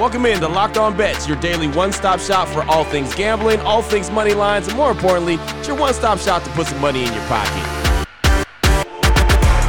Welcome 0.00 0.24
in 0.24 0.40
to 0.40 0.48
Locked 0.48 0.78
On 0.78 0.96
Bets, 0.96 1.28
your 1.28 1.38
daily 1.40 1.68
one 1.68 1.92
stop 1.92 2.20
shop 2.20 2.48
for 2.48 2.62
all 2.62 2.84
things 2.84 3.14
gambling, 3.14 3.60
all 3.60 3.82
things 3.82 4.10
money 4.10 4.32
lines, 4.32 4.66
and 4.66 4.74
more 4.74 4.90
importantly, 4.90 5.34
it's 5.58 5.68
your 5.68 5.76
one 5.76 5.92
stop 5.92 6.18
shop 6.18 6.42
to 6.42 6.48
put 6.52 6.68
some 6.68 6.80
money 6.80 7.04
in 7.04 7.12
your 7.12 7.22
pocket. 7.26 8.06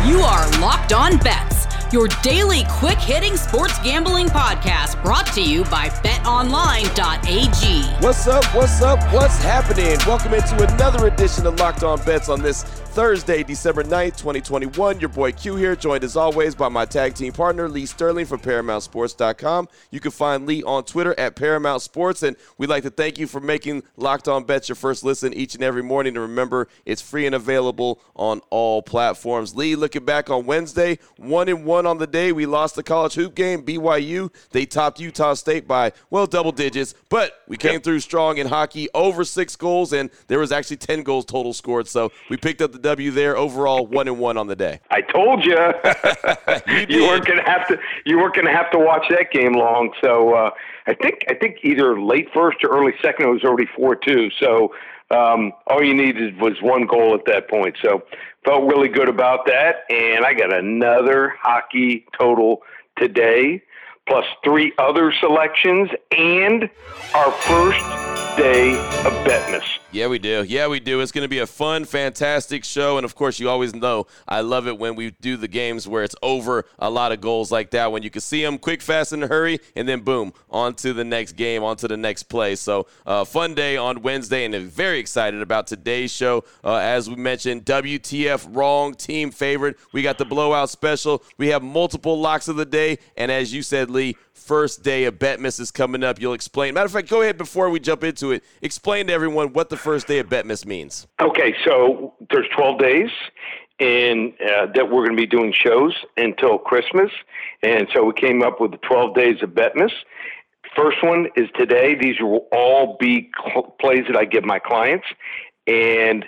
You 0.08 0.22
are 0.22 0.50
Locked 0.62 0.94
On 0.94 1.18
Bets, 1.18 1.92
your 1.92 2.08
daily 2.24 2.64
quick 2.70 2.98
hitting 2.98 3.36
sports 3.36 3.78
gambling 3.80 4.28
podcast 4.28 5.04
brought 5.04 5.28
to 5.34 5.42
you 5.42 5.66
by 5.66 5.90
betonline.ag. 5.90 7.84
What's 8.02 8.26
up? 8.26 8.46
What's 8.56 8.82
up? 8.82 9.04
What's 9.14 9.44
happening? 9.44 9.98
Welcome 10.08 10.34
into 10.34 10.74
another 10.74 11.08
edition 11.08 11.46
of 11.46 11.60
Locked 11.60 11.84
On 11.84 12.02
Bets 12.06 12.30
on 12.30 12.42
this 12.42 12.81
Thursday, 12.92 13.42
December 13.42 13.86
9th, 13.86 14.18
2021. 14.18 15.00
Your 15.00 15.08
boy 15.08 15.32
Q 15.32 15.56
here, 15.56 15.78
joined 15.78 16.04
as 16.04 16.18
always 16.18 16.56
by 16.56 16.68
my 16.68 16.84
tag 16.84 17.14
team 17.16 17.32
partner, 17.32 17.70
Lee 17.70 17.86
Sterling 17.86 18.26
from 18.26 18.42
ParamountSports.com. 18.42 19.70
You 19.92 20.02
can 20.02 20.12
find 20.12 20.46
Lee 20.46 20.62
on 20.64 20.84
Twitter 20.84 21.18
at 21.18 21.38
Paramount 21.38 21.84
Sports, 21.84 22.22
and 22.22 22.36
we'd 22.58 22.68
like 22.68 22.84
to 22.84 22.90
thank 22.90 23.18
you 23.18 23.28
for 23.28 23.40
making 23.40 23.84
Locked 23.96 24.28
On 24.28 24.44
Bets 24.44 24.68
your 24.68 24.76
first 24.76 25.06
listen 25.06 25.34
each 25.34 25.56
and 25.56 25.64
every 25.64 25.82
morning. 25.82 26.18
And 26.18 26.22
remember, 26.22 26.68
it's 26.86 27.02
free 27.02 27.26
and 27.26 27.34
available 27.34 28.02
on 28.14 28.42
all 28.50 28.82
platforms. 28.82 29.56
Lee, 29.56 29.78
looking 29.78 30.04
back 30.04 30.30
on 30.30 30.46
Wednesday, 30.46 31.00
one 31.16 31.48
and 31.48 31.64
one 31.64 31.86
on 31.86 31.98
the 31.98 32.08
day. 32.08 32.34
We 32.34 32.46
lost 32.46 32.76
the 32.76 32.84
college 32.84 33.14
hoop 33.14 33.36
game, 33.36 33.64
BYU. 33.64 34.34
They 34.52 34.66
topped 34.66 35.00
Utah 35.00 35.36
State 35.36 35.66
by, 35.66 35.94
well, 36.10 36.28
double 36.28 36.52
digits, 36.52 36.94
but 37.08 37.36
we 37.48 37.56
came 37.56 37.74
yep. 37.74 37.84
through 37.86 38.02
strong 38.02 38.38
in 38.38 38.48
hockey, 38.48 38.90
over 38.94 39.24
six 39.24 39.56
goals, 39.56 39.94
and 39.94 40.10
there 40.28 40.40
was 40.40 40.52
actually 40.52 40.78
10 40.78 41.04
goals 41.04 41.24
total 41.24 41.54
scored. 41.54 41.88
So 41.88 42.12
we 42.30 42.36
picked 42.36 42.62
up 42.62 42.74
the 42.74 42.81
W 42.82 43.12
there. 43.12 43.38
Overall, 43.38 43.86
one 43.86 44.08
and 44.08 44.20
one 44.20 44.38
on 44.38 44.48
the 44.48 44.56
day. 44.56 44.80
I 44.90 45.02
told 45.02 45.44
you, 45.46 45.58
you, 46.68 46.86
you 46.90 47.04
weren't 47.04 47.26
gonna 47.26 47.50
have 47.50 47.68
to. 47.68 47.80
You 48.06 48.18
weren't 48.18 48.36
gonna 48.36 48.56
have 48.56 48.72
to 48.72 48.80
watch 48.80 49.06
that 49.10 49.32
game 49.32 49.54
long. 49.54 49.92
So 50.04 50.34
uh, 50.34 50.52
I 50.88 50.94
think 50.94 51.24
I 51.30 51.34
think 51.36 51.58
either 51.64 52.02
late 52.02 52.30
first 52.34 52.58
or 52.64 52.70
early 52.70 52.94
second. 53.02 53.28
It 53.28 53.32
was 53.32 53.44
already 53.44 53.70
four 53.76 53.96
two. 53.96 54.30
So 54.40 54.74
um, 55.12 55.52
all 55.68 55.84
you 55.84 55.94
needed 55.94 56.40
was 56.40 56.62
one 56.62 56.86
goal 56.86 57.14
at 57.14 57.26
that 57.26 57.50
point. 57.50 57.78
So 57.82 58.04
felt 58.46 58.64
really 58.64 58.88
good 58.88 59.10
about 59.10 59.46
that. 59.46 59.84
And 59.90 60.26
I 60.26 60.34
got 60.34 60.54
another 60.54 61.36
hockey 61.40 62.06
total 62.18 62.62
today, 62.98 63.62
plus 64.08 64.26
three 64.44 64.74
other 64.78 65.14
selections, 65.20 65.90
and 66.12 66.70
our 67.14 67.32
first 67.32 67.86
day 68.38 68.74
of 69.06 69.14
Betmas. 69.26 69.81
Yeah, 69.94 70.08
we 70.08 70.20
do. 70.20 70.46
Yeah, 70.48 70.68
we 70.68 70.80
do. 70.80 71.02
It's 71.02 71.12
going 71.12 71.26
to 71.26 71.30
be 71.30 71.40
a 71.40 71.48
fun, 71.48 71.84
fantastic 71.84 72.64
show. 72.64 72.98
And 72.98 73.04
of 73.04 73.14
course, 73.14 73.42
you 73.42 73.50
always 73.50 73.76
know 73.76 74.08
I 74.26 74.40
love 74.40 74.66
it 74.68 74.80
when 74.80 74.96
we 74.96 75.12
do 75.12 75.36
the 75.36 75.50
games 75.50 75.86
where 75.86 76.04
it's 76.04 76.16
over 76.24 76.66
a 76.80 76.90
lot 76.90 77.12
of 77.12 77.20
goals 77.20 77.52
like 77.52 77.72
that, 77.72 77.92
when 77.92 78.02
you 78.02 78.10
can 78.10 78.22
see 78.22 78.42
them 78.42 78.58
quick, 78.58 78.82
fast, 78.82 79.12
and 79.12 79.24
hurry, 79.24 79.60
and 79.76 79.90
then 79.90 80.00
boom, 80.00 80.32
on 80.50 80.76
to 80.76 80.94
the 80.94 81.04
next 81.04 81.34
game, 81.34 81.62
on 81.62 81.76
to 81.76 81.90
the 81.90 81.98
next 81.98 82.24
play. 82.24 82.56
So, 82.56 82.88
uh, 83.06 83.26
fun 83.26 83.54
day 83.54 83.76
on 83.76 84.02
Wednesday, 84.02 84.46
and 84.46 84.56
very 84.56 84.98
excited 84.98 85.42
about 85.42 85.68
today's 85.68 86.12
show. 86.12 86.46
Uh, 86.64 86.76
as 86.76 87.10
we 87.10 87.18
mentioned, 87.18 87.66
WTF 87.66 88.48
wrong 88.56 88.94
team 88.94 89.30
favorite. 89.30 89.76
We 89.92 90.04
got 90.04 90.18
the 90.18 90.26
blowout 90.26 90.70
special. 90.70 91.22
We 91.38 91.50
have 91.50 91.64
multiple 91.64 92.18
locks 92.18 92.48
of 92.48 92.56
the 92.56 92.66
day. 92.66 93.00
And 93.18 93.30
as 93.30 93.54
you 93.54 93.62
said, 93.62 93.90
Lee, 93.90 94.16
first 94.42 94.84
day 94.84 95.06
of 95.06 95.16
Betmas 95.20 95.60
is 95.60 95.72
coming 95.72 96.04
up. 96.04 96.20
You'll 96.20 96.34
explain. 96.34 96.74
Matter 96.74 96.88
of 96.88 96.92
fact, 96.92 97.10
go 97.10 97.22
ahead 97.22 97.38
before 97.38 97.70
we 97.70 97.80
jump 97.80 98.04
into 98.04 98.32
it. 98.32 98.44
Explain 98.62 99.08
to 99.08 99.14
everyone 99.14 99.54
what 99.54 99.70
the 99.70 99.78
first 99.78 100.08
day 100.08 100.20
of 100.20 100.28
Betmas 100.28 100.66
means. 100.66 101.08
Okay, 101.22 101.56
so 101.66 102.14
there's 102.30 102.48
12 102.56 102.80
days 102.80 103.10
and 103.80 104.34
uh, 104.42 104.68
that 104.76 104.86
we're 104.92 105.06
going 105.06 105.18
to 105.18 105.22
be 105.22 105.26
doing 105.26 105.54
shows 105.54 105.96
until 106.16 106.60
Christmas, 106.60 107.10
and 107.64 107.88
so 107.94 108.04
we 108.04 108.14
came 108.14 108.44
up 108.44 108.62
with 108.62 108.72
the 108.72 108.78
12 108.78 109.16
days 109.16 109.38
of 109.42 109.50
Betmas. 109.50 109.92
First 110.76 111.04
one 111.04 111.28
is 111.36 111.50
today. 111.58 111.96
These 112.00 112.22
will 112.22 112.48
all 112.52 112.96
be 113.00 113.32
cl- 113.44 113.76
plays 113.82 114.04
that 114.08 114.16
I 114.16 114.26
give 114.26 114.46
my 114.46 114.60
clients, 114.60 115.08
and 115.66 116.26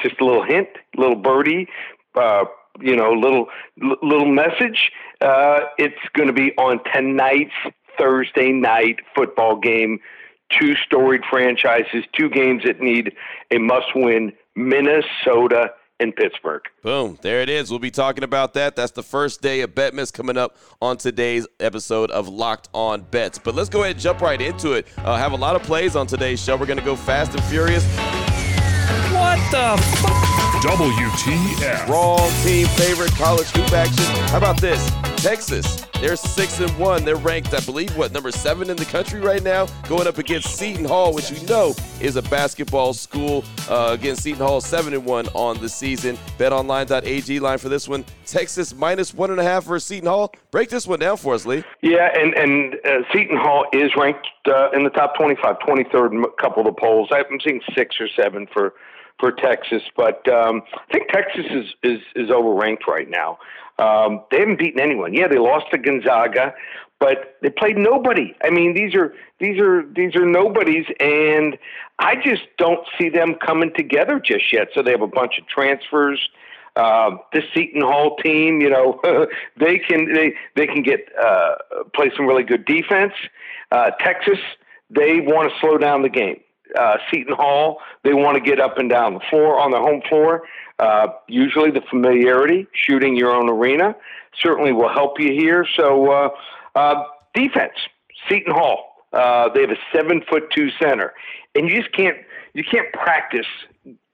just 0.00 0.20
a 0.20 0.24
little 0.24 0.44
hint, 0.44 0.68
little 0.96 1.16
birdie. 1.16 1.68
Uh, 2.14 2.44
you 2.80 2.96
know, 2.96 3.12
little 3.12 3.46
little 4.02 4.26
message. 4.26 4.90
Uh, 5.20 5.60
it's 5.78 5.98
going 6.14 6.28
to 6.28 6.32
be 6.32 6.52
on 6.58 6.80
tonight's 6.92 7.52
Thursday 7.98 8.52
night 8.52 9.00
football 9.14 9.58
game 9.58 9.98
two 10.50 10.74
storied 10.76 11.22
franchises, 11.28 12.04
two 12.12 12.28
games 12.28 12.62
that 12.64 12.80
need 12.80 13.12
a 13.50 13.58
must 13.58 13.88
win 13.94 14.32
Minnesota 14.56 15.70
and 16.00 16.14
Pittsburgh. 16.14 16.62
Boom. 16.82 17.18
There 17.22 17.40
it 17.40 17.48
is. 17.48 17.70
We'll 17.70 17.80
be 17.80 17.90
talking 17.90 18.24
about 18.24 18.54
that. 18.54 18.76
That's 18.76 18.92
the 18.92 19.02
first 19.02 19.42
day 19.42 19.62
of 19.62 19.74
Betmas 19.74 20.12
coming 20.12 20.36
up 20.36 20.56
on 20.80 20.96
today's 20.96 21.46
episode 21.58 22.10
of 22.12 22.28
Locked 22.28 22.68
On 22.72 23.02
Bets. 23.02 23.38
But 23.38 23.54
let's 23.54 23.68
go 23.68 23.82
ahead 23.82 23.96
and 23.96 24.00
jump 24.00 24.20
right 24.20 24.40
into 24.40 24.72
it. 24.72 24.86
Uh, 24.98 25.16
have 25.16 25.32
a 25.32 25.36
lot 25.36 25.56
of 25.56 25.62
plays 25.62 25.96
on 25.96 26.06
today's 26.06 26.42
show. 26.42 26.56
We're 26.56 26.66
going 26.66 26.78
to 26.78 26.84
go 26.84 26.96
fast 26.96 27.32
and 27.32 27.42
furious. 27.44 27.84
What 29.12 29.38
the 29.50 29.82
fuck? 29.96 30.27
WTF. 30.60 31.86
Wrong 31.86 32.30
team 32.42 32.66
favorite 32.66 33.12
college 33.12 33.46
hoop 33.50 33.72
action. 33.72 34.04
How 34.28 34.38
about 34.38 34.60
this? 34.60 34.90
Texas, 35.22 35.84
they're 36.00 36.16
six 36.16 36.58
and 36.60 36.70
one. 36.78 37.04
They're 37.04 37.16
ranked, 37.16 37.54
I 37.54 37.60
believe, 37.60 37.96
what 37.96 38.12
number 38.12 38.30
seven 38.30 38.70
in 38.70 38.76
the 38.76 38.84
country 38.84 39.20
right 39.20 39.42
now, 39.42 39.66
going 39.88 40.06
up 40.06 40.18
against 40.18 40.56
Seton 40.56 40.84
Hall, 40.84 41.12
which 41.12 41.30
we 41.30 41.40
know 41.46 41.74
is 42.00 42.16
a 42.16 42.22
basketball 42.22 42.92
school. 42.92 43.44
Uh, 43.68 43.90
against 43.92 44.22
Seton 44.22 44.40
Hall, 44.40 44.60
seven 44.60 44.94
and 44.94 45.04
one 45.04 45.28
on 45.34 45.60
the 45.60 45.68
season. 45.68 46.16
BetOnline.ag 46.38 47.40
line 47.40 47.58
for 47.58 47.68
this 47.68 47.88
one: 47.88 48.04
Texas 48.26 48.74
minus 48.74 49.14
one 49.14 49.30
and 49.30 49.38
a 49.38 49.44
half 49.44 49.64
versus 49.64 49.86
Seton 49.86 50.08
Hall. 50.08 50.32
Break 50.50 50.70
this 50.70 50.86
one 50.86 50.98
down 50.98 51.16
for 51.16 51.34
us, 51.34 51.46
Lee. 51.46 51.62
Yeah, 51.82 52.08
and 52.14 52.34
and 52.34 52.74
uh, 52.84 53.02
Seton 53.12 53.36
Hall 53.36 53.66
is 53.72 53.90
ranked 53.96 54.26
uh, 54.46 54.70
in 54.70 54.84
the 54.84 54.90
top 54.90 55.16
25, 55.16 55.58
23rd 55.58 56.12
in 56.12 56.24
a 56.24 56.42
couple 56.42 56.66
of 56.66 56.74
the 56.74 56.80
polls. 56.80 57.08
I'm 57.12 57.40
seeing 57.44 57.60
six 57.76 57.96
or 58.00 58.08
seven 58.08 58.46
for 58.52 58.74
for 59.18 59.32
Texas, 59.32 59.82
but 59.96 60.26
um, 60.28 60.62
I 60.74 60.92
think 60.92 61.08
Texas 61.08 61.46
is, 61.50 61.66
is 61.82 62.00
is 62.14 62.30
overranked 62.30 62.86
right 62.86 63.08
now. 63.08 63.38
Um, 63.78 64.22
they 64.30 64.40
haven't 64.40 64.58
beaten 64.58 64.80
anyone. 64.80 65.14
Yeah, 65.14 65.28
they 65.28 65.38
lost 65.38 65.66
to 65.72 65.78
Gonzaga, 65.78 66.54
but 66.98 67.36
they 67.42 67.50
played 67.50 67.76
nobody. 67.76 68.34
I 68.42 68.50
mean, 68.50 68.74
these 68.74 68.94
are 68.94 69.14
these 69.40 69.60
are 69.60 69.82
these 69.94 70.14
are 70.16 70.26
nobodies, 70.26 70.86
and 71.00 71.58
I 71.98 72.16
just 72.16 72.42
don't 72.58 72.86
see 72.98 73.08
them 73.08 73.34
coming 73.34 73.72
together 73.76 74.20
just 74.20 74.52
yet. 74.52 74.68
So 74.74 74.82
they 74.82 74.92
have 74.92 75.02
a 75.02 75.06
bunch 75.06 75.38
of 75.38 75.46
transfers. 75.46 76.28
Uh, 76.76 77.16
this 77.32 77.44
Seton 77.54 77.82
Hall 77.82 78.16
team, 78.16 78.60
you 78.60 78.70
know, 78.70 79.00
they 79.58 79.78
can 79.78 80.12
they 80.12 80.34
they 80.54 80.66
can 80.66 80.82
get 80.82 81.08
uh, 81.20 81.56
play 81.94 82.10
some 82.16 82.26
really 82.26 82.44
good 82.44 82.64
defense. 82.64 83.12
Uh, 83.70 83.90
Texas, 84.00 84.38
they 84.90 85.20
want 85.20 85.52
to 85.52 85.58
slow 85.60 85.76
down 85.76 86.02
the 86.02 86.08
game 86.08 86.40
uh, 86.76 86.96
Seton 87.10 87.34
Hall, 87.34 87.78
they 88.04 88.14
want 88.14 88.36
to 88.36 88.40
get 88.40 88.60
up 88.60 88.78
and 88.78 88.90
down 88.90 89.14
the 89.14 89.20
floor 89.30 89.58
on 89.58 89.70
the 89.70 89.78
home 89.78 90.02
floor. 90.08 90.42
Uh, 90.78 91.08
usually, 91.28 91.70
the 91.70 91.82
familiarity, 91.90 92.66
shooting 92.72 93.16
your 93.16 93.30
own 93.30 93.48
arena, 93.48 93.94
certainly 94.40 94.72
will 94.72 94.92
help 94.92 95.18
you 95.18 95.32
here. 95.32 95.66
So, 95.76 96.10
uh, 96.10 96.28
uh, 96.74 97.04
defense, 97.34 97.74
Seton 98.28 98.54
Hall, 98.54 98.88
uh, 99.12 99.48
they 99.52 99.62
have 99.62 99.70
a 99.70 99.78
seven 99.92 100.22
foot 100.28 100.50
two 100.54 100.70
center, 100.80 101.14
and 101.54 101.68
you 101.68 101.76
just 101.80 101.92
can't 101.94 102.16
you 102.54 102.62
can't 102.64 102.92
practice 102.92 103.46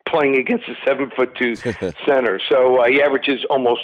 playing 0.08 0.36
against 0.36 0.68
a 0.68 0.74
seven 0.84 1.10
foot 1.16 1.34
two 1.34 1.56
center. 2.06 2.40
So 2.48 2.80
uh, 2.80 2.88
he 2.88 3.02
averages 3.02 3.44
almost 3.50 3.82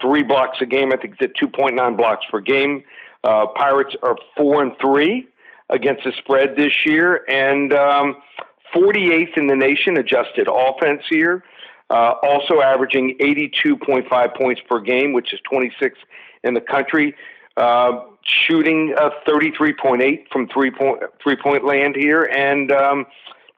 three 0.00 0.22
blocks 0.22 0.58
a 0.60 0.66
game. 0.66 0.92
I 0.92 0.96
think 0.96 1.14
it's 1.14 1.22
at 1.22 1.36
two 1.36 1.48
point 1.48 1.74
nine 1.74 1.96
blocks 1.96 2.24
per 2.30 2.40
game. 2.40 2.84
Uh, 3.24 3.46
Pirates 3.54 3.94
are 4.02 4.16
four 4.36 4.62
and 4.62 4.72
three 4.80 5.28
against 5.72 6.04
the 6.04 6.12
spread 6.18 6.54
this 6.56 6.72
year, 6.86 7.24
and 7.28 7.72
um, 7.72 8.16
48th 8.74 9.36
in 9.36 9.46
the 9.48 9.56
nation 9.56 9.96
adjusted 9.96 10.48
offense 10.48 11.02
here. 11.08 11.42
Uh, 11.90 12.14
also 12.22 12.62
averaging 12.62 13.16
82.5 13.20 14.34
points 14.34 14.62
per 14.66 14.80
game, 14.80 15.12
which 15.12 15.34
is 15.34 15.40
26 15.50 15.98
in 16.42 16.54
the 16.54 16.60
country. 16.60 17.14
Uh, 17.56 18.04
shooting 18.24 18.94
uh, 18.98 19.10
33.8 19.26 20.28
from 20.30 20.48
three 20.48 20.70
point 20.70 21.02
three 21.22 21.36
point 21.36 21.64
land 21.64 21.94
here, 21.96 22.22
and 22.22 22.72
um, 22.72 23.04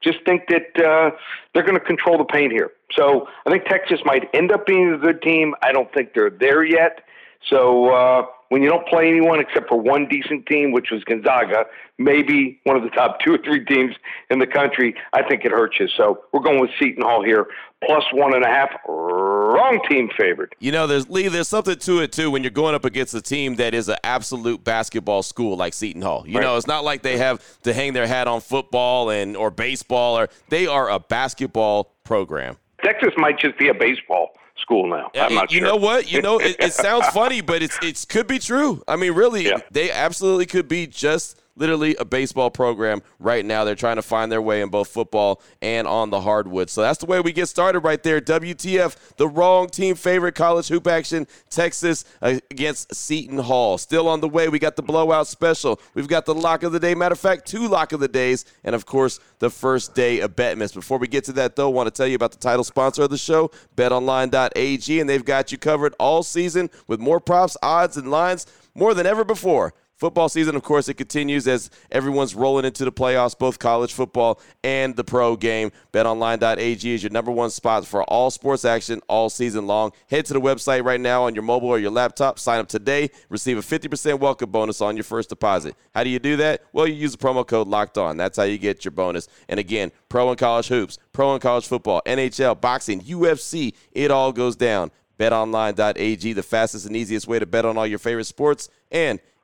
just 0.01 0.17
think 0.25 0.43
that 0.49 0.85
uh, 0.85 1.11
they're 1.53 1.63
going 1.63 1.79
to 1.79 1.85
control 1.85 2.17
the 2.17 2.25
paint 2.25 2.51
here. 2.51 2.71
So 2.91 3.27
I 3.45 3.49
think 3.49 3.65
Texas 3.65 3.99
might 4.03 4.29
end 4.33 4.51
up 4.51 4.65
being 4.65 4.93
a 4.93 4.97
good 4.97 5.21
team. 5.21 5.55
I 5.61 5.71
don't 5.71 5.91
think 5.93 6.13
they're 6.13 6.29
there 6.29 6.63
yet. 6.63 7.05
So 7.49 7.89
uh, 7.89 8.25
when 8.55 8.63
you 8.63 8.69
don't 8.69 8.87
play 8.87 9.09
anyone 9.09 9.41
except 9.41 9.67
for 9.67 9.77
one 9.77 10.07
decent 10.07 10.45
team, 10.45 10.71
which 10.71 10.89
was 10.89 11.03
Gonzaga, 11.03 11.65
maybe 11.97 12.57
one 12.63 12.77
of 12.77 12.83
the 12.83 12.89
top 12.89 13.19
two 13.25 13.33
or 13.33 13.37
three 13.37 13.65
teams 13.65 13.93
in 14.29 14.39
the 14.39 14.47
country, 14.47 14.95
I 15.11 15.23
think 15.23 15.43
it 15.43 15.51
hurts 15.51 15.77
you. 15.77 15.89
So 15.97 16.23
we're 16.31 16.39
going 16.39 16.61
with 16.61 16.69
Seton 16.79 17.03
Hall 17.03 17.21
here, 17.21 17.47
plus 17.83 18.05
one 18.13 18.33
and 18.33 18.45
a 18.45 18.47
half. 18.47 18.69
Wrong 18.87 19.81
team 19.89 20.09
favored. 20.17 20.55
You 20.61 20.71
know, 20.71 20.87
there's 20.87 21.09
Lee. 21.09 21.27
There's 21.27 21.49
something 21.49 21.77
to 21.79 21.99
it 21.99 22.13
too 22.13 22.31
when 22.31 22.43
you're 22.43 22.49
going 22.49 22.75
up 22.75 22.85
against 22.85 23.13
a 23.13 23.21
team 23.21 23.55
that 23.55 23.73
is 23.73 23.89
an 23.89 23.97
absolute 24.05 24.63
basketball 24.63 25.21
school 25.21 25.57
like 25.57 25.73
Seton 25.73 26.01
Hall. 26.01 26.23
You 26.25 26.35
right. 26.35 26.45
know, 26.45 26.55
it's 26.55 26.65
not 26.65 26.85
like 26.85 27.01
they 27.01 27.17
have 27.17 27.43
to 27.63 27.73
hang 27.73 27.91
their 27.91 28.07
hat 28.07 28.29
on 28.29 28.39
football 28.39 29.09
and 29.09 29.35
or 29.35 29.51
baseball, 29.51 30.17
or 30.17 30.29
they 30.47 30.65
are 30.65 30.89
a 30.89 30.99
basketball 30.99 31.93
program. 32.05 32.55
Texas 32.81 33.11
might 33.17 33.37
just 33.37 33.59
be 33.59 33.67
a 33.67 33.73
baseball 33.73 34.29
school 34.57 34.87
now. 34.87 35.11
I'm 35.15 35.33
not 35.33 35.51
you 35.51 35.59
sure. 35.59 35.67
know 35.67 35.75
what? 35.75 36.11
You 36.11 36.21
know, 36.21 36.39
it, 36.39 36.55
it 36.59 36.73
sounds 36.73 37.07
funny, 37.13 37.41
but 37.41 37.61
it's 37.61 37.77
it 37.81 38.05
could 38.09 38.27
be 38.27 38.39
true. 38.39 38.83
I 38.87 38.95
mean, 38.95 39.13
really, 39.13 39.45
yeah. 39.45 39.57
they 39.71 39.91
absolutely 39.91 40.45
could 40.45 40.67
be 40.67 40.87
just 40.87 41.39
literally 41.55 41.95
a 41.95 42.05
baseball 42.05 42.49
program 42.49 43.01
right 43.19 43.45
now. 43.45 43.63
They're 43.63 43.75
trying 43.75 43.95
to 43.95 44.01
find 44.01 44.31
their 44.31 44.41
way 44.41 44.61
in 44.61 44.69
both 44.69 44.89
football 44.89 45.41
and 45.61 45.87
on 45.87 46.09
the 46.09 46.21
hardwood. 46.21 46.69
So 46.69 46.81
that's 46.81 46.99
the 46.99 47.05
way 47.05 47.19
we 47.19 47.31
get 47.31 47.47
started 47.47 47.79
right 47.79 48.01
there. 48.01 48.19
WTF, 48.21 49.15
the 49.17 49.27
wrong 49.27 49.69
team 49.69 49.95
favorite 49.95 50.35
college 50.35 50.67
hoop 50.67 50.87
action, 50.87 51.27
Texas 51.49 52.05
uh, 52.21 52.39
against 52.51 52.93
Seton 52.93 53.39
Hall. 53.39 53.77
Still 53.77 54.07
on 54.07 54.21
the 54.21 54.29
way. 54.29 54.49
We 54.49 54.59
got 54.59 54.75
the 54.75 54.83
blowout 54.83 55.27
special. 55.27 55.79
We've 55.93 56.07
got 56.07 56.25
the 56.25 56.35
lock 56.35 56.63
of 56.63 56.71
the 56.71 56.79
day. 56.79 56.95
Matter 56.95 57.13
of 57.13 57.19
fact, 57.19 57.47
two 57.47 57.67
lock 57.67 57.93
of 57.93 57.99
the 57.99 58.07
days. 58.07 58.45
And 58.63 58.75
of 58.75 58.85
course, 58.85 59.19
the 59.39 59.49
first 59.49 59.95
day 59.95 60.19
of 60.19 60.35
Betmas. 60.35 60.73
Before 60.73 60.97
we 60.97 61.07
get 61.07 61.23
to 61.25 61.33
that, 61.33 61.55
though, 61.55 61.69
I 61.69 61.73
want 61.73 61.87
to 61.87 61.91
tell 61.91 62.07
you 62.07 62.15
about 62.15 62.31
the 62.31 62.37
title 62.37 62.63
sponsor 62.63 63.03
of 63.03 63.09
the 63.09 63.17
show, 63.17 63.51
betonline.ag. 63.75 64.99
And 64.99 65.09
they've 65.09 65.25
got 65.25 65.51
you 65.51 65.57
covered 65.57 65.93
all 65.99 66.23
season 66.23 66.69
with 66.87 66.99
more 66.99 67.19
props, 67.19 67.57
odds, 67.61 67.97
and 67.97 68.11
lines 68.11 68.45
more 68.73 68.93
than 68.93 69.05
ever 69.05 69.23
before. 69.23 69.73
Football 69.97 70.27
season, 70.27 70.57
of 70.57 70.63
course, 70.63 70.89
it 70.89 70.95
continues 70.95 71.47
as 71.47 71.69
everyone's 71.89 72.35
rolling 72.35 72.65
into 72.65 72.83
the 72.83 72.91
playoffs, 72.91 73.37
both 73.37 73.59
college 73.59 73.93
football 73.93 74.41
and 74.61 74.93
the 74.93 75.05
pro 75.05 75.37
game. 75.37 75.71
BetOnline.ag 75.93 76.93
is 76.93 77.01
your 77.01 77.11
number 77.11 77.31
one 77.31 77.49
spot 77.49 77.87
for 77.87 78.03
all 78.03 78.29
sports 78.29 78.65
action 78.65 78.99
all 79.07 79.29
season 79.29 79.67
long. 79.67 79.93
Head 80.09 80.25
to 80.25 80.33
the 80.33 80.41
website 80.41 80.83
right 80.83 80.99
now 80.99 81.23
on 81.23 81.33
your 81.33 81.45
mobile 81.45 81.69
or 81.69 81.79
your 81.79 81.91
laptop. 81.91 82.39
Sign 82.39 82.59
up 82.59 82.67
today. 82.67 83.09
Receive 83.29 83.57
a 83.57 83.61
50% 83.61 84.19
welcome 84.19 84.51
bonus 84.51 84.81
on 84.81 84.97
your 84.97 85.05
first 85.05 85.29
deposit. 85.29 85.75
How 85.93 86.03
do 86.03 86.09
you 86.09 86.19
do 86.19 86.35
that? 86.37 86.63
Well, 86.73 86.87
you 86.87 86.93
use 86.93 87.13
the 87.13 87.17
promo 87.17 87.47
code 87.47 87.69
Locked 87.69 87.97
On. 87.97 88.17
That's 88.17 88.35
how 88.35 88.43
you 88.43 88.57
get 88.57 88.83
your 88.83 88.91
bonus. 88.91 89.29
And 89.47 89.61
again, 89.61 89.93
pro 90.09 90.27
and 90.29 90.37
college 90.37 90.67
hoops, 90.67 90.97
pro 91.13 91.31
and 91.31 91.41
college 91.41 91.67
football, 91.67 92.01
NHL, 92.05 92.59
boxing, 92.59 92.99
UFC, 92.99 93.73
it 93.93 94.11
all 94.11 94.33
goes 94.33 94.57
down. 94.57 94.91
BetOnline.ag, 95.17 96.33
the 96.33 96.43
fastest 96.43 96.85
and 96.85 96.97
easiest 96.97 97.29
way 97.29 97.39
to 97.39 97.45
bet 97.45 97.63
on 97.63 97.77
all 97.77 97.87
your 97.87 97.99
favorite 97.99 98.25
sports 98.25 98.67
and 98.91 99.21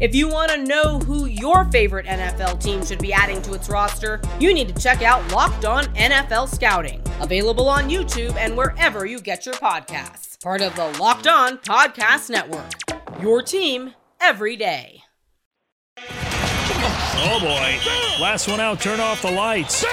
If 0.00 0.14
you 0.14 0.28
want 0.28 0.50
to 0.50 0.64
know 0.64 0.98
who 1.00 1.26
your 1.26 1.66
favorite 1.66 2.06
NFL 2.06 2.62
team 2.62 2.82
should 2.82 3.00
be 3.00 3.12
adding 3.12 3.42
to 3.42 3.52
its 3.52 3.68
roster, 3.68 4.18
you 4.38 4.54
need 4.54 4.74
to 4.74 4.82
check 4.82 5.02
out 5.02 5.30
Locked 5.30 5.66
On 5.66 5.84
NFL 5.94 6.48
Scouting, 6.48 7.02
available 7.20 7.68
on 7.68 7.90
YouTube 7.90 8.34
and 8.36 8.56
wherever 8.56 9.04
you 9.04 9.20
get 9.20 9.44
your 9.44 9.56
podcasts. 9.56 10.42
Part 10.42 10.62
of 10.62 10.74
the 10.74 10.86
Locked 10.98 11.26
On 11.26 11.58
Podcast 11.58 12.30
Network. 12.30 12.70
Your 13.20 13.42
team 13.42 13.92
every 14.22 14.56
day. 14.56 15.02
Oh 15.98 17.38
boy. 17.38 18.22
Last 18.22 18.48
one 18.48 18.58
out, 18.58 18.80
turn 18.80 19.00
off 19.00 19.20
the 19.20 19.30
lights. 19.30 19.84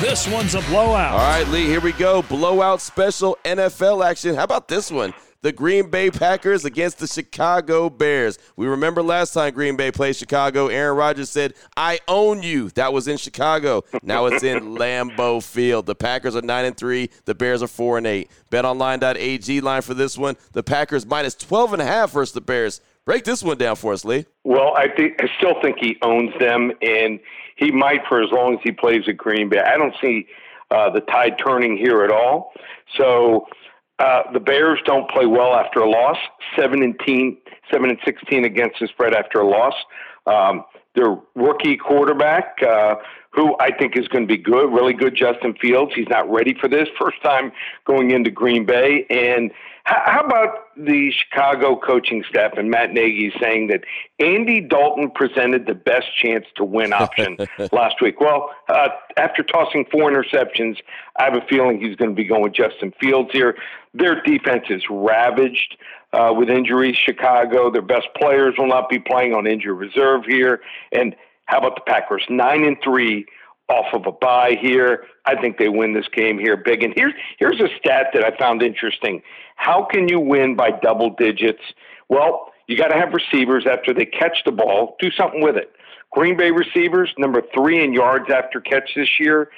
This 0.00 0.28
one's 0.28 0.54
a 0.54 0.60
blowout. 0.62 1.14
All 1.14 1.18
right, 1.18 1.48
Lee, 1.48 1.66
here 1.66 1.80
we 1.80 1.90
go. 1.90 2.22
Blowout 2.22 2.80
special 2.80 3.36
NFL 3.44 4.08
action. 4.08 4.36
How 4.36 4.44
about 4.44 4.68
this 4.68 4.92
one? 4.92 5.12
The 5.42 5.52
Green 5.52 5.90
Bay 5.90 6.10
Packers 6.10 6.64
against 6.64 6.98
the 6.98 7.06
Chicago 7.06 7.88
Bears. 7.88 8.38
We 8.56 8.66
remember 8.66 9.02
last 9.02 9.34
time 9.34 9.54
Green 9.54 9.76
Bay 9.76 9.90
played 9.92 10.16
Chicago, 10.16 10.66
Aaron 10.68 10.96
Rodgers 10.96 11.30
said, 11.30 11.54
I 11.76 12.00
own 12.08 12.42
you. 12.42 12.70
That 12.70 12.92
was 12.92 13.06
in 13.06 13.16
Chicago. 13.16 13.84
Now 14.02 14.26
it's 14.26 14.42
in 14.42 14.60
Lambeau 14.76 15.42
Field. 15.42 15.86
The 15.86 15.94
Packers 15.94 16.34
are 16.34 16.42
9 16.42 16.64
and 16.64 16.76
3, 16.76 17.10
the 17.24 17.34
Bears 17.34 17.62
are 17.62 17.68
4 17.68 17.98
and 17.98 18.06
8. 18.06 18.30
BetOnline.ag 18.50 19.60
line 19.60 19.82
for 19.82 19.94
this 19.94 20.18
one. 20.18 20.36
The 20.52 20.62
Packers 20.62 21.06
minus 21.06 21.34
12 21.34 21.74
and 21.74 21.82
a 21.82 21.86
half 21.86 22.12
versus 22.12 22.32
the 22.32 22.40
Bears. 22.40 22.80
Break 23.04 23.24
this 23.24 23.42
one 23.42 23.56
down 23.56 23.76
for 23.76 23.94
us, 23.94 24.04
Lee. 24.04 24.26
Well, 24.44 24.74
I 24.76 24.88
think 24.88 25.22
I 25.22 25.30
still 25.38 25.58
think 25.62 25.78
he 25.80 25.96
owns 26.02 26.30
them, 26.38 26.72
and 26.82 27.18
he 27.56 27.70
might 27.70 28.02
for 28.06 28.22
as 28.22 28.30
long 28.30 28.52
as 28.52 28.60
he 28.62 28.70
plays 28.70 29.08
at 29.08 29.16
Green 29.16 29.48
Bay. 29.48 29.60
I 29.60 29.78
don't 29.78 29.94
see 29.98 30.26
uh, 30.70 30.90
the 30.90 31.00
tide 31.00 31.38
turning 31.38 31.78
here 31.78 32.02
at 32.02 32.10
all. 32.10 32.52
So 32.98 33.46
uh, 33.98 34.22
the 34.32 34.40
Bears 34.40 34.78
don't 34.84 35.10
play 35.10 35.26
well 35.26 35.54
after 35.54 35.80
a 35.80 35.88
loss. 35.88 36.16
Seven 36.56 36.82
and 36.82 36.98
teen, 37.04 37.36
seven 37.70 37.90
and 37.90 37.98
sixteen 38.04 38.44
against 38.44 38.76
the 38.80 38.86
spread 38.88 39.14
after 39.14 39.40
a 39.40 39.48
loss. 39.48 39.74
Um, 40.26 40.64
their 40.94 41.16
rookie 41.34 41.76
quarterback, 41.76 42.58
uh, 42.62 42.96
who 43.30 43.56
I 43.60 43.70
think 43.76 43.96
is 43.96 44.08
going 44.08 44.26
to 44.26 44.28
be 44.28 44.40
good, 44.40 44.72
really 44.72 44.92
good, 44.92 45.14
Justin 45.14 45.54
Fields. 45.60 45.92
He's 45.94 46.08
not 46.08 46.30
ready 46.30 46.54
for 46.60 46.68
this. 46.68 46.88
First 46.98 47.22
time 47.22 47.52
going 47.84 48.10
into 48.10 48.30
Green 48.30 48.64
Bay, 48.64 49.06
and 49.10 49.50
how 49.88 50.20
about 50.20 50.66
the 50.76 51.10
Chicago 51.10 51.74
coaching 51.74 52.22
staff 52.28 52.52
and 52.58 52.70
Matt 52.70 52.92
Nagy 52.92 53.32
saying 53.40 53.68
that 53.68 53.84
Andy 54.18 54.60
Dalton 54.60 55.10
presented 55.10 55.66
the 55.66 55.74
best 55.74 56.14
chance 56.14 56.44
to 56.56 56.64
win 56.64 56.92
option 56.92 57.38
last 57.72 58.02
week? 58.02 58.20
Well, 58.20 58.50
uh, 58.68 58.88
after 59.16 59.42
tossing 59.42 59.86
four 59.90 60.10
interceptions, 60.10 60.76
I 61.18 61.24
have 61.24 61.36
a 61.36 61.46
feeling 61.48 61.80
he's 61.80 61.96
going 61.96 62.10
to 62.10 62.14
be 62.14 62.24
going 62.24 62.42
with 62.42 62.52
Justin 62.52 62.92
Fields 63.00 63.30
here. 63.32 63.56
Their 63.94 64.20
defense 64.22 64.64
is 64.68 64.82
ravaged 64.90 65.78
uh, 66.12 66.34
with 66.36 66.50
injuries. 66.50 66.96
Chicago, 66.96 67.70
their 67.70 67.80
best 67.80 68.08
players 68.14 68.56
will 68.58 68.68
not 68.68 68.90
be 68.90 68.98
playing 68.98 69.32
on 69.32 69.46
injury 69.46 69.72
reserve 69.72 70.24
here. 70.26 70.60
And 70.92 71.16
how 71.46 71.58
about 71.58 71.76
the 71.76 71.82
Packers? 71.86 72.24
Nine 72.28 72.62
and 72.64 72.76
three 72.84 73.24
off 73.68 73.86
of 73.92 74.06
a 74.06 74.12
bye 74.12 74.56
here. 74.60 75.04
I 75.26 75.40
think 75.40 75.58
they 75.58 75.68
win 75.68 75.94
this 75.94 76.08
game 76.08 76.38
here 76.38 76.56
big. 76.56 76.82
And 76.82 76.92
here's 76.96 77.14
here's 77.38 77.60
a 77.60 77.68
stat 77.78 78.08
that 78.14 78.24
I 78.24 78.36
found 78.36 78.62
interesting. 78.62 79.22
How 79.56 79.84
can 79.84 80.08
you 80.08 80.20
win 80.20 80.56
by 80.56 80.70
double 80.70 81.10
digits? 81.10 81.62
Well, 82.08 82.52
you 82.66 82.76
got 82.76 82.88
to 82.88 82.96
have 82.96 83.12
receivers 83.12 83.66
after 83.70 83.94
they 83.94 84.04
catch 84.04 84.42
the 84.44 84.50
ball, 84.52 84.96
do 85.00 85.10
something 85.10 85.42
with 85.42 85.56
it. 85.56 85.72
Green 86.12 86.36
Bay 86.36 86.50
receivers, 86.50 87.12
number 87.18 87.42
three 87.54 87.82
in 87.84 87.92
yards 87.92 88.30
after 88.30 88.60
catch 88.60 88.94
this 88.96 89.20
year, 89.20 89.50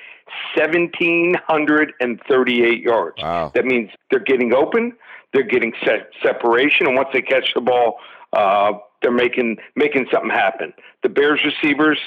1,738 0.56 2.80
yards. 2.80 3.22
Wow. 3.22 3.52
That 3.54 3.66
means 3.66 3.90
they're 4.10 4.18
getting 4.20 4.54
open, 4.54 4.96
they're 5.32 5.44
getting 5.44 5.72
set 5.84 6.10
separation, 6.22 6.88
and 6.88 6.96
once 6.96 7.10
they 7.12 7.22
catch 7.22 7.54
the 7.54 7.60
ball, 7.60 8.00
uh, 8.32 8.72
they're 9.02 9.12
making 9.12 9.58
making 9.76 10.06
something 10.12 10.30
happen. 10.30 10.72
The 11.02 11.08
Bears 11.08 11.40
receivers, 11.44 11.98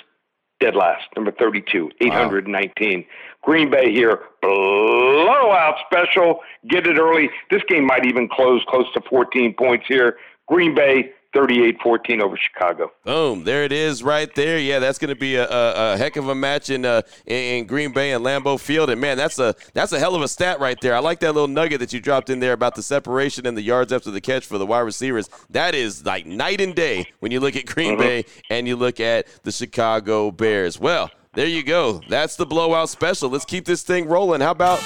dead 0.60 0.76
last, 0.76 1.04
number 1.16 1.32
32, 1.32 1.92
819. 2.02 3.00
Wow. 3.00 3.06
Green 3.42 3.70
Bay 3.70 3.92
here, 3.92 4.20
blowout 4.42 5.76
special. 5.86 6.40
Get 6.68 6.88
it 6.88 6.98
early. 6.98 7.30
This 7.52 7.62
game 7.68 7.86
might 7.86 8.06
even 8.06 8.30
close 8.30 8.64
close 8.68 8.86
to 8.94 9.02
14 9.10 9.54
points 9.54 9.86
here. 9.88 10.18
Green 10.48 10.74
Bay 10.74 11.12
38-14 11.34 12.22
over 12.22 12.38
Chicago. 12.38 12.92
Boom! 13.04 13.44
There 13.44 13.64
it 13.64 13.72
is, 13.72 14.04
right 14.04 14.34
there. 14.36 14.60
Yeah, 14.60 14.80
that's 14.80 15.00
going 15.00 15.10
to 15.10 15.20
be 15.20 15.36
a, 15.36 15.50
a, 15.50 15.94
a, 15.94 15.98
heck 15.98 16.16
of 16.16 16.30
a 16.30 16.36
match 16.36 16.70
in, 16.70 16.86
uh, 16.86 17.02
in 17.26 17.66
Green 17.66 17.92
Bay 17.92 18.12
and 18.12 18.24
Lambeau 18.24 18.60
Field. 18.60 18.90
And 18.90 19.02
man, 19.02 19.18
that's 19.18 19.40
a 19.40 19.56
that's 19.74 19.92
a 19.92 20.00
hell 20.00 20.16
of 20.16 20.22
a 20.22 20.28
stat 20.28 20.60
right 20.60 20.80
there. 20.80 20.96
I 20.96 21.00
like 21.00 21.20
that 21.22 21.34
little 21.34 21.48
nugget 21.48 21.80
that 21.80 21.92
you 21.92 22.00
dropped 22.00 22.30
in 22.30 22.40
there 22.40 22.54
about 22.54 22.76
the 22.76 22.84
separation 22.84 23.48
and 23.48 23.58
the 23.58 23.62
yards 23.62 23.92
after 23.92 24.12
the 24.12 24.22
catch 24.22 24.46
for 24.46 24.58
the 24.58 24.66
wide 24.66 24.82
receivers. 24.82 25.30
That 25.50 25.74
is 25.76 26.06
like 26.06 26.26
night 26.26 26.62
and 26.62 26.76
day 26.76 27.12
when 27.20 27.32
you 27.32 27.40
look 27.40 27.56
at 27.56 27.66
Green 27.66 27.94
mm-hmm. 27.94 28.02
Bay 28.02 28.26
and 28.50 28.68
you 28.68 28.76
look 28.76 29.00
at 29.00 29.28
the 29.44 29.52
Chicago 29.52 30.30
Bears. 30.32 30.80
Well, 30.80 31.10
there 31.34 31.48
you 31.48 31.64
go. 31.64 32.02
That's 32.10 32.36
the 32.36 32.46
blowout 32.46 32.90
special. 32.90 33.30
Let's 33.30 33.46
keep 33.46 33.66
this 33.66 33.82
thing 33.82 34.08
rolling. 34.08 34.42
How 34.42 34.52
about 34.52 34.80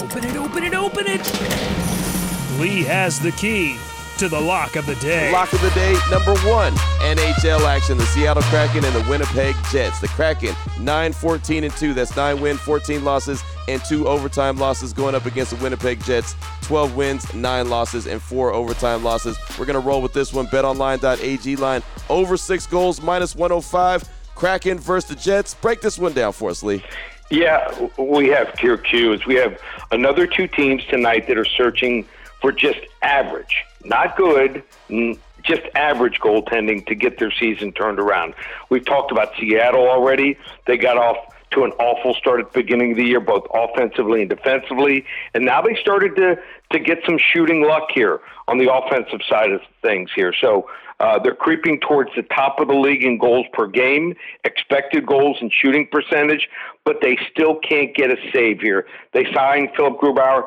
open 0.00 0.24
it, 0.24 0.36
open 0.36 0.64
it, 0.64 0.74
open 0.74 1.04
it? 1.06 1.20
Lee 2.58 2.82
has 2.84 3.20
the 3.20 3.32
key 3.32 3.76
to 4.18 4.28
the 4.28 4.40
lock 4.40 4.74
of 4.74 4.84
the 4.84 4.96
day. 4.96 5.30
Lock 5.32 5.52
of 5.52 5.62
the 5.62 5.70
day, 5.70 5.94
number 6.10 6.34
one, 6.40 6.72
NHL 7.00 7.60
action. 7.60 7.96
The 7.96 8.06
Seattle 8.06 8.42
Kraken 8.44 8.84
and 8.84 8.94
the 8.94 9.08
Winnipeg 9.08 9.54
Jets. 9.70 10.00
The 10.00 10.08
Kraken, 10.08 10.56
9 10.80 11.12
14 11.12 11.64
and 11.64 11.72
2. 11.74 11.94
That's 11.94 12.16
9 12.16 12.40
wins, 12.40 12.58
14 12.60 13.04
losses, 13.04 13.42
and 13.68 13.82
two 13.84 14.08
overtime 14.08 14.56
losses 14.56 14.92
going 14.92 15.14
up 15.14 15.26
against 15.26 15.56
the 15.56 15.62
Winnipeg 15.62 16.02
Jets. 16.02 16.34
12 16.62 16.96
wins, 16.96 17.32
9 17.32 17.70
losses, 17.70 18.08
and 18.08 18.20
4 18.20 18.52
overtime 18.52 19.04
losses. 19.04 19.38
We're 19.56 19.66
going 19.66 19.80
to 19.80 19.86
roll 19.86 20.02
with 20.02 20.12
this 20.12 20.32
one. 20.32 20.48
BetOnline.ag 20.48 21.56
line 21.56 21.82
over 22.10 22.36
6 22.36 22.66
goals, 22.66 23.00
minus 23.00 23.36
105. 23.36 24.08
Kraken 24.34 24.78
versus 24.78 25.10
the 25.10 25.16
Jets. 25.16 25.54
Break 25.54 25.80
this 25.80 25.96
one 25.96 26.12
down 26.12 26.32
for 26.32 26.50
us, 26.50 26.62
Lee. 26.64 26.84
Yeah, 27.30 27.88
we 27.98 28.28
have 28.28 28.58
here 28.58 28.78
cues. 28.78 29.26
We 29.26 29.34
have 29.36 29.60
another 29.92 30.26
two 30.26 30.48
teams 30.48 30.84
tonight 30.86 31.28
that 31.28 31.36
are 31.38 31.44
searching 31.44 32.06
for 32.40 32.52
just 32.52 32.78
average, 33.02 33.64
not 33.84 34.16
good, 34.16 34.62
just 35.42 35.62
average 35.74 36.20
goaltending 36.20 36.86
to 36.86 36.94
get 36.94 37.18
their 37.18 37.30
season 37.30 37.72
turned 37.72 37.98
around. 37.98 38.34
We've 38.70 38.84
talked 38.84 39.12
about 39.12 39.32
Seattle 39.38 39.88
already. 39.88 40.36
They 40.66 40.76
got 40.76 40.96
off 40.96 41.16
to 41.52 41.64
an 41.64 41.72
awful 41.72 42.14
start 42.14 42.40
at 42.40 42.52
the 42.52 42.62
beginning 42.62 42.92
of 42.92 42.98
the 42.98 43.04
year, 43.04 43.20
both 43.20 43.46
offensively 43.54 44.20
and 44.20 44.28
defensively. 44.28 45.06
And 45.34 45.44
now 45.44 45.62
they 45.62 45.74
started 45.76 46.14
to, 46.16 46.36
to 46.72 46.78
get 46.78 46.98
some 47.06 47.18
shooting 47.18 47.62
luck 47.62 47.88
here 47.94 48.20
on 48.48 48.58
the 48.58 48.72
offensive 48.72 49.20
side 49.28 49.52
of 49.52 49.62
things 49.80 50.10
here. 50.14 50.34
So 50.38 50.68
uh, 51.00 51.18
they're 51.20 51.34
creeping 51.34 51.80
towards 51.80 52.10
the 52.16 52.22
top 52.22 52.60
of 52.60 52.68
the 52.68 52.74
league 52.74 53.02
in 53.04 53.18
goals 53.18 53.46
per 53.52 53.66
game, 53.66 54.14
expected 54.44 55.06
goals 55.06 55.38
and 55.40 55.52
shooting 55.52 55.88
percentage, 55.90 56.48
but 56.84 56.96
they 57.00 57.16
still 57.30 57.56
can't 57.56 57.94
get 57.94 58.10
a 58.10 58.16
save 58.32 58.60
here. 58.60 58.86
They 59.12 59.32
signed 59.32 59.70
Philipp 59.76 59.98
Grubauer 60.00 60.44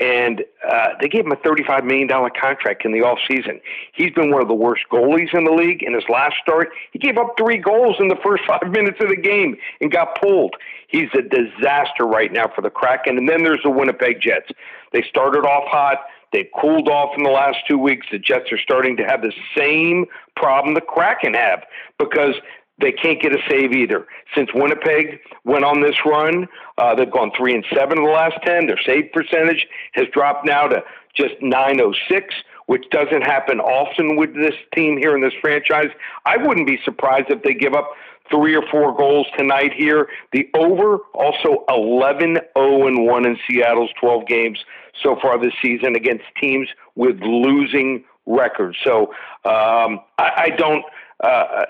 and 0.00 0.42
uh, 0.68 0.88
they 1.00 1.08
gave 1.08 1.24
him 1.24 1.32
a 1.32 1.36
$35 1.36 1.84
million 1.84 2.08
contract 2.08 2.84
in 2.84 2.92
the 2.92 3.00
off 3.00 3.18
season. 3.28 3.60
He's 3.92 4.10
been 4.10 4.30
one 4.30 4.42
of 4.42 4.48
the 4.48 4.54
worst 4.54 4.82
goalies 4.90 5.32
in 5.32 5.44
the 5.44 5.52
league. 5.52 5.82
In 5.82 5.94
his 5.94 6.04
last 6.08 6.34
start, 6.42 6.70
he 6.92 6.98
gave 6.98 7.16
up 7.16 7.34
three 7.38 7.58
goals 7.58 7.96
in 8.00 8.08
the 8.08 8.18
first 8.24 8.42
five 8.48 8.70
minutes 8.70 8.98
of 9.00 9.08
the 9.08 9.16
game 9.16 9.56
and 9.80 9.92
got 9.92 10.20
pulled. 10.20 10.56
He's 10.88 11.08
a 11.16 11.22
disaster 11.22 12.04
right 12.04 12.32
now 12.32 12.50
for 12.54 12.62
the 12.62 12.70
Kraken. 12.70 13.18
And 13.18 13.28
then 13.28 13.44
there's 13.44 13.62
the 13.62 13.70
Winnipeg 13.70 14.20
Jets. 14.20 14.50
They 14.92 15.02
started 15.02 15.46
off 15.46 15.68
hot. 15.68 15.98
They've 16.32 16.50
cooled 16.60 16.88
off 16.88 17.16
in 17.16 17.22
the 17.22 17.30
last 17.30 17.58
two 17.68 17.78
weeks. 17.78 18.08
The 18.10 18.18
Jets 18.18 18.50
are 18.50 18.58
starting 18.58 18.96
to 18.96 19.04
have 19.04 19.22
the 19.22 19.32
same 19.56 20.06
problem 20.34 20.74
the 20.74 20.80
Kraken 20.80 21.34
have 21.34 21.62
because 21.96 22.34
they 22.80 22.92
can't 22.92 23.20
get 23.20 23.32
a 23.32 23.38
save 23.48 23.72
either. 23.72 24.06
Since 24.34 24.50
Winnipeg 24.54 25.20
went 25.44 25.64
on 25.64 25.80
this 25.80 25.96
run, 26.04 26.48
uh, 26.78 26.94
they've 26.94 27.10
gone 27.10 27.30
three 27.36 27.54
and 27.54 27.64
seven 27.74 27.98
in 27.98 28.04
the 28.04 28.10
last 28.10 28.36
ten. 28.44 28.66
Their 28.66 28.80
save 28.84 29.12
percentage 29.12 29.66
has 29.92 30.06
dropped 30.12 30.44
now 30.46 30.66
to 30.66 30.82
just 31.14 31.34
906, 31.40 32.34
which 32.66 32.84
doesn't 32.90 33.22
happen 33.22 33.60
often 33.60 34.16
with 34.16 34.34
this 34.34 34.54
team 34.74 34.98
here 34.98 35.14
in 35.14 35.22
this 35.22 35.34
franchise. 35.40 35.90
I 36.26 36.36
wouldn't 36.36 36.66
be 36.66 36.78
surprised 36.84 37.30
if 37.30 37.42
they 37.42 37.54
give 37.54 37.74
up 37.74 37.90
three 38.30 38.56
or 38.56 38.64
four 38.70 38.96
goals 38.96 39.26
tonight 39.36 39.72
here. 39.72 40.08
The 40.32 40.48
over 40.54 40.98
also 41.14 41.64
11 41.68 42.38
0 42.56 42.86
and 42.86 43.06
1 43.06 43.26
in 43.26 43.38
Seattle's 43.48 43.90
12 44.00 44.26
games 44.26 44.64
so 45.02 45.16
far 45.20 45.38
this 45.38 45.52
season 45.62 45.94
against 45.94 46.24
teams 46.40 46.68
with 46.94 47.20
losing 47.20 48.04
records. 48.26 48.76
So 48.82 49.08
um, 49.44 50.00
I, 50.18 50.48
I 50.48 50.50
don't 50.56 50.84
uh, 51.24 51.64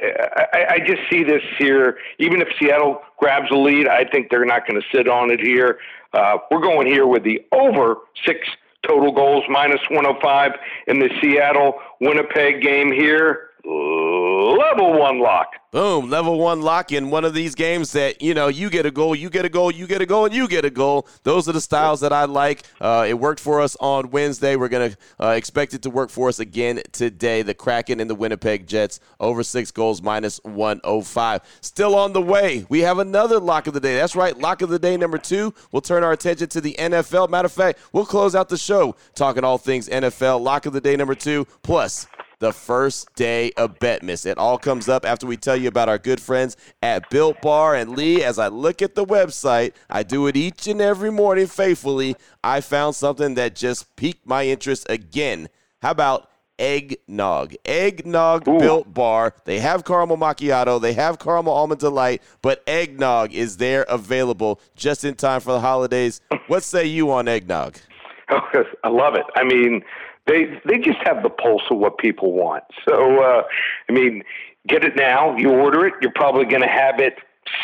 I, 0.53 0.67
I 0.71 0.79
just 0.81 1.03
see 1.11 1.23
this 1.23 1.43
here. 1.59 1.99
Even 2.19 2.41
if 2.41 2.49
Seattle 2.59 3.03
grabs 3.19 3.51
a 3.51 3.57
lead, 3.57 3.87
I 3.87 4.05
think 4.05 4.31
they're 4.31 4.45
not 4.45 4.67
going 4.67 4.81
to 4.81 4.87
sit 4.93 5.09
on 5.09 5.31
it 5.31 5.41
here. 5.41 5.79
Uh, 6.13 6.39
we're 6.51 6.61
going 6.61 6.87
here 6.87 7.07
with 7.07 7.23
the 7.23 7.41
over 7.53 7.99
six 8.25 8.41
total 8.87 9.13
goals, 9.13 9.45
minus 9.49 9.81
105 9.91 10.53
in 10.89 10.99
the 10.99 11.09
Seattle 11.21 11.81
Winnipeg 12.01 12.63
game 12.63 12.93
here. 12.93 13.51
Level 13.65 14.99
one 14.99 15.21
lock. 15.21 15.55
Boom, 15.71 16.11
level 16.11 16.39
one 16.39 16.61
lock 16.61 16.93
in 16.93 17.11
one 17.11 17.25
of 17.25 17.33
these 17.33 17.55
games 17.55 17.93
that, 17.93 18.21
you 18.21 18.35
know, 18.35 18.49
you 18.49 18.69
get 18.69 18.85
a 18.87 18.91
goal, 18.91 19.15
you 19.15 19.31
get 19.31 19.45
a 19.45 19.49
goal, 19.49 19.73
you 19.73 19.87
get 19.87 20.03
a 20.03 20.07
goal, 20.07 20.27
and 20.27 20.35
you 20.35 20.47
get 20.47 20.65
a 20.65 20.71
goal. 20.71 21.09
Those 21.23 21.49
are 21.49 21.53
the 21.53 21.61
styles 21.61 22.01
that 22.01 22.13
I 22.13 22.27
like. 22.27 22.63
Uh, 22.81 23.07
it 23.09 23.15
worked 23.15 23.41
for 23.41 23.61
us 23.61 23.75
on 23.81 24.11
Wednesday. 24.11 24.55
We're 24.55 24.69
going 24.69 24.91
to 24.93 24.97
uh, 25.19 25.29
expect 25.31 25.73
it 25.73 25.83
to 25.83 25.91
work 25.91 26.11
for 26.11 26.29
us 26.29 26.39
again 26.39 26.83
today. 26.93 27.43
The 27.43 27.55
Kraken 27.55 28.01
and 28.01 28.09
the 28.09 28.15
Winnipeg 28.15 28.67
Jets 28.67 29.01
over 29.19 29.43
six 29.43 29.71
goals, 29.71 30.03
minus 30.03 30.39
105. 30.45 31.41
Still 31.63 31.95
on 31.97 32.13
the 32.13 32.23
way. 32.23 32.67
We 32.69 32.81
have 32.81 32.99
another 32.99 33.41
lock 33.41 33.67
of 33.67 33.73
the 33.73 33.81
day. 33.81 33.97
That's 33.97 34.15
right, 34.15 34.39
lock 34.39 34.63
of 34.63 34.69
the 34.69 34.79
day 34.79 34.97
number 34.97 35.19
two. 35.19 35.55
We'll 35.73 35.83
turn 35.83 36.05
our 36.05 36.13
attention 36.13 36.49
to 36.51 36.61
the 36.61 36.77
NFL. 36.79 37.31
Matter 37.31 37.47
of 37.47 37.53
fact, 37.53 37.79
we'll 37.93 38.07
close 38.07 38.35
out 38.35 38.51
the 38.51 38.59
show 38.59 38.95
talking 39.15 39.43
all 39.43 39.59
things 39.59 39.89
NFL. 39.89 40.41
Lock 40.43 40.67
of 40.67 40.73
the 40.75 40.81
day 40.81 40.97
number 40.97 41.15
two, 41.15 41.47
plus 41.63 42.07
the 42.45 42.53
first 42.53 43.15
day 43.15 43.51
of 43.57 43.79
Betmas. 43.79 44.27
It 44.27 44.37
all 44.37 44.59
comes 44.59 44.87
up 44.87 45.07
after 45.07 45.27
we 45.27 45.39
tell 45.39 45.57
you 45.57 45.67
about 45.67 45.89
our 45.89 45.97
good 45.97 46.21
friends 46.21 46.59
at 46.83 47.09
Built 47.09 47.41
Bar. 47.41 47.75
And 47.75 47.97
Lee, 47.97 48.23
as 48.23 48.39
I 48.39 48.49
look 48.49 48.83
at 48.83 48.95
the 48.95 49.07
website, 49.07 49.73
I 49.89 50.03
do 50.03 50.27
it 50.27 50.37
each 50.37 50.67
and 50.67 50.79
every 50.79 51.11
morning 51.11 51.47
faithfully. 51.47 52.17
I 52.43 52.61
found 52.61 52.97
something 52.97 53.33
that 53.37 53.57
just 53.57 53.97
piqued 53.97 54.27
my 54.27 54.45
interest 54.45 54.85
again. 54.91 55.49
How 55.81 55.93
about 55.93 56.29
eggnog. 56.59 57.55
Eggnog 57.65 58.47
Ooh. 58.47 58.59
built 58.59 58.93
bar. 58.93 59.35
They 59.47 59.61
have 59.61 59.87
caramel 59.87 60.19
macchiato, 60.19 60.79
they 60.79 60.93
have 60.93 61.19
caramel 61.19 61.55
almond 61.55 61.81
delight, 61.81 62.23
but 62.43 62.63
eggnog 62.67 63.33
is 63.33 63.57
there 63.57 63.87
available 63.89 64.61
just 64.77 65.03
in 65.03 65.15
time 65.15 65.41
for 65.41 65.53
the 65.53 65.61
holidays. 65.61 66.21
What 66.49 66.63
say 66.63 66.85
you 66.85 67.11
on 67.11 67.27
eggnog? 67.27 67.79
I 68.29 68.89
love 68.89 69.15
it. 69.15 69.25
I 69.35 69.45
mean, 69.45 69.83
they 70.27 70.61
they 70.65 70.79
just 70.79 70.99
have 71.05 71.23
the 71.23 71.31
pulse 71.31 71.63
of 71.71 71.79
what 71.79 71.99
people 71.99 72.33
want. 72.33 72.65
So 72.89 73.23
uh, 73.23 73.43
I 73.89 73.93
mean, 73.93 74.23
get 74.67 74.85
it 74.85 74.97
now. 74.97 75.37
You 75.37 75.51
order 75.51 75.87
it. 75.87 75.95
You're 76.01 76.13
probably 76.15 76.45
going 76.45 76.63
to 76.63 76.69
have 76.69 77.01
it 77.01 77.19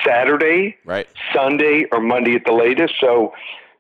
Saturday, 0.05 0.77
right? 0.85 1.09
Sunday 1.35 1.85
or 1.93 2.01
Monday 2.01 2.35
at 2.35 2.45
the 2.45 2.53
latest. 2.53 2.95
So 3.01 3.33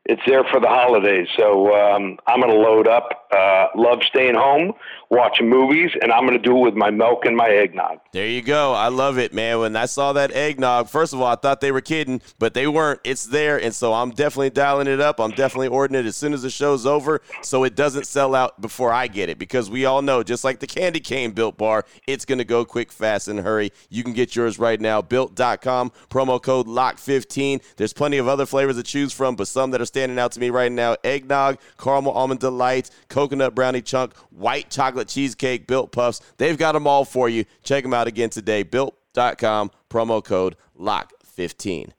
it's 0.07 0.23
there 0.27 0.45
for 0.45 0.61
the 0.61 0.69
holidays. 0.69 1.29
So 1.37 1.75
um, 1.75 2.19
I'm 2.27 2.41
going 2.41 2.53
to 2.53 2.59
load 2.59 2.89
up. 2.89 3.29
Uh, 3.31 3.67
love 3.77 4.01
staying 4.09 4.35
home, 4.35 4.73
watching 5.11 5.49
movies, 5.49 5.91
and 6.01 6.13
I'm 6.13 6.27
going 6.27 6.41
to 6.41 6.43
do 6.43 6.57
it 6.57 6.61
with 6.61 6.75
my 6.75 6.91
milk 6.91 7.25
and 7.25 7.37
my 7.37 7.49
eggnog. 7.49 7.99
There 8.13 8.27
you 8.27 8.43
go. 8.43 8.73
I 8.73 8.89
love 8.89 9.19
it, 9.19 9.35
man. 9.35 9.59
When 9.59 9.77
I 9.77 9.87
saw 9.87 10.13
that 10.13 10.33
eggnog, 10.33 10.89
first 10.89 11.13
of 11.13 11.21
all, 11.21 11.27
I 11.27 11.35
thought 11.35 11.61
they 11.61 11.73
were 11.73 11.81
kidding, 11.81 12.23
but 12.39 12.55
they 12.55 12.67
weren't. 12.67 13.01
It's 13.05 13.27
there, 13.27 13.61
and 13.61 13.75
so 13.75 13.93
I'm 13.93 14.11
definitely 14.11 14.51
dialing 14.51 14.87
it 14.87 15.01
up. 15.01 15.21
I'm 15.21 15.33
definitely 15.33 15.69
ordering 15.69 16.05
it 16.05 16.07
as 16.07 16.17
soon 16.17 16.33
as 16.33 16.43
the 16.43 16.51
show's 16.51 16.87
over, 16.87 17.21
so 17.43 17.65
it 17.65 17.75
doesn't 17.75 18.07
sell 18.07 18.35
out 18.35 18.61
before 18.61 18.93
I 18.93 19.09
get 19.09 19.29
it. 19.29 19.39
Because 19.39 19.69
we 19.69 19.85
all 19.85 20.01
know, 20.01 20.23
just 20.23 20.45
like 20.45 20.61
the 20.61 20.67
candy 20.67 21.01
cane 21.01 21.33
built 21.33 21.59
bar, 21.59 21.85
it's 22.07 22.25
going 22.25 22.39
to 22.39 22.45
go 22.45 22.65
quick, 22.65 22.93
fast, 22.93 23.27
and 23.27 23.41
hurry. 23.41 23.73
You 23.89 24.05
can 24.05 24.13
get 24.13 24.37
yours 24.37 24.59
right 24.59 24.81
now. 24.81 25.03
Built.com 25.03 25.91
promo 26.09 26.41
code 26.41 26.67
LOCK15. 26.67 27.63
There's 27.77 27.93
plenty 27.93 28.19
of 28.19 28.29
other 28.29 28.47
flavors 28.47 28.77
to 28.77 28.83
choose 28.83 29.13
from, 29.13 29.37
but 29.37 29.49
some 29.49 29.73
that 29.73 29.81
are 29.81 29.87
standing 29.87 30.19
out 30.19 30.33
to 30.33 30.41
me 30.41 30.51
right 30.51 30.71
now 30.71 30.97
eggnog, 31.03 31.59
caramel 31.79 32.13
almond 32.13 32.41
delight, 32.41 32.91
coconut 33.09 33.55
brownie 33.55 33.83
chunk, 33.83 34.15
white 34.31 34.71
chocolate 34.71 35.00
cheesecake, 35.05 35.67
built 35.67 35.93
puffs. 35.93 36.21
They've 36.39 36.59
got 36.59 36.73
them 36.73 36.87
all 36.87 37.05
for 37.05 37.29
you. 37.29 37.45
Check 37.63 37.83
them 37.83 37.95
out 37.95 38.07
again 38.07 38.31
today. 38.31 38.63
Built.com, 38.63 39.71
promo 39.89 40.25
code 40.25 40.57
LOCK15. 40.79 41.93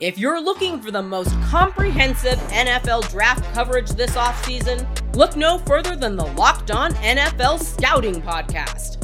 If 0.00 0.18
you're 0.18 0.40
looking 0.40 0.80
for 0.80 0.90
the 0.90 1.02
most 1.02 1.30
comprehensive 1.42 2.38
NFL 2.50 3.08
draft 3.10 3.44
coverage 3.54 3.90
this 3.90 4.16
offseason, 4.16 4.86
look 5.14 5.36
no 5.36 5.58
further 5.58 5.94
than 5.94 6.16
the 6.16 6.26
Locked 6.26 6.72
On 6.72 6.92
NFL 6.94 7.62
Scouting 7.62 8.20
Podcast. 8.20 9.03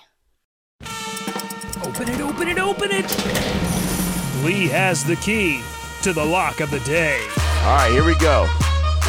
Open 1.83 2.09
it, 2.09 2.21
open 2.21 2.47
it, 2.47 2.59
open 2.59 2.91
it. 2.91 3.05
Lee 4.43 4.67
has 4.67 5.03
the 5.03 5.15
key 5.15 5.63
to 6.03 6.13
the 6.13 6.23
lock 6.23 6.59
of 6.59 6.69
the 6.69 6.79
day. 6.81 7.19
All 7.63 7.75
right, 7.75 7.91
here 7.91 8.05
we 8.05 8.13
go. 8.15 8.47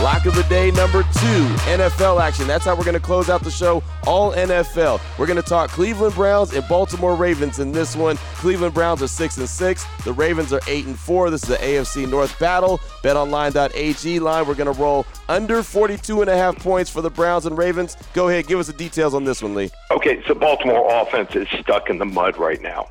Lock 0.00 0.26
of 0.26 0.34
the 0.34 0.42
day 0.44 0.70
number 0.72 1.02
two, 1.02 1.44
NFL 1.68 2.20
action. 2.20 2.48
That's 2.48 2.64
how 2.64 2.74
we're 2.74 2.84
going 2.84 2.94
to 2.94 3.00
close 3.00 3.30
out 3.30 3.44
the 3.44 3.50
show. 3.50 3.84
All 4.04 4.32
NFL. 4.32 5.00
We're 5.16 5.26
going 5.26 5.40
to 5.40 5.48
talk 5.48 5.70
Cleveland 5.70 6.14
Browns 6.14 6.52
and 6.54 6.66
Baltimore 6.66 7.14
Ravens 7.14 7.60
in 7.60 7.70
this 7.70 7.94
one. 7.94 8.16
Cleveland 8.34 8.74
Browns 8.74 9.00
are 9.02 9.06
six 9.06 9.36
and 9.36 9.48
six. 9.48 9.84
The 10.04 10.12
Ravens 10.12 10.52
are 10.52 10.60
eight 10.66 10.86
and 10.86 10.98
four. 10.98 11.30
This 11.30 11.44
is 11.44 11.50
the 11.50 11.56
AFC 11.56 12.10
North 12.10 12.36
battle. 12.40 12.78
BetOnline.ag 13.04 14.18
line. 14.18 14.46
We're 14.46 14.54
going 14.54 14.74
to 14.74 14.80
roll 14.80 15.06
under 15.28 15.62
42 15.62 16.22
and 16.22 16.30
a 16.30 16.36
half 16.36 16.58
points 16.58 16.90
for 16.90 17.00
the 17.00 17.10
Browns 17.10 17.46
and 17.46 17.56
Ravens. 17.56 17.96
Go 18.12 18.28
ahead, 18.28 18.48
give 18.48 18.58
us 18.58 18.66
the 18.66 18.72
details 18.72 19.14
on 19.14 19.24
this 19.24 19.40
one, 19.40 19.54
Lee. 19.54 19.70
Okay, 19.92 20.22
so 20.26 20.34
Baltimore 20.34 20.84
offense 21.00 21.36
is 21.36 21.48
stuck 21.60 21.90
in 21.90 21.98
the 21.98 22.06
mud 22.06 22.38
right 22.38 22.60
now. 22.60 22.88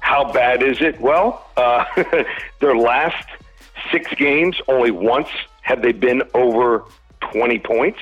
How 0.00 0.32
bad 0.32 0.62
is 0.62 0.80
it? 0.80 1.00
Well, 1.00 1.46
uh, 1.56 1.84
their 2.60 2.76
last 2.76 3.28
six 3.92 4.12
games, 4.14 4.60
only 4.66 4.90
once 4.90 5.28
have 5.68 5.82
they 5.82 5.92
been 5.92 6.22
over 6.34 6.84
20 7.32 7.58
points. 7.58 7.98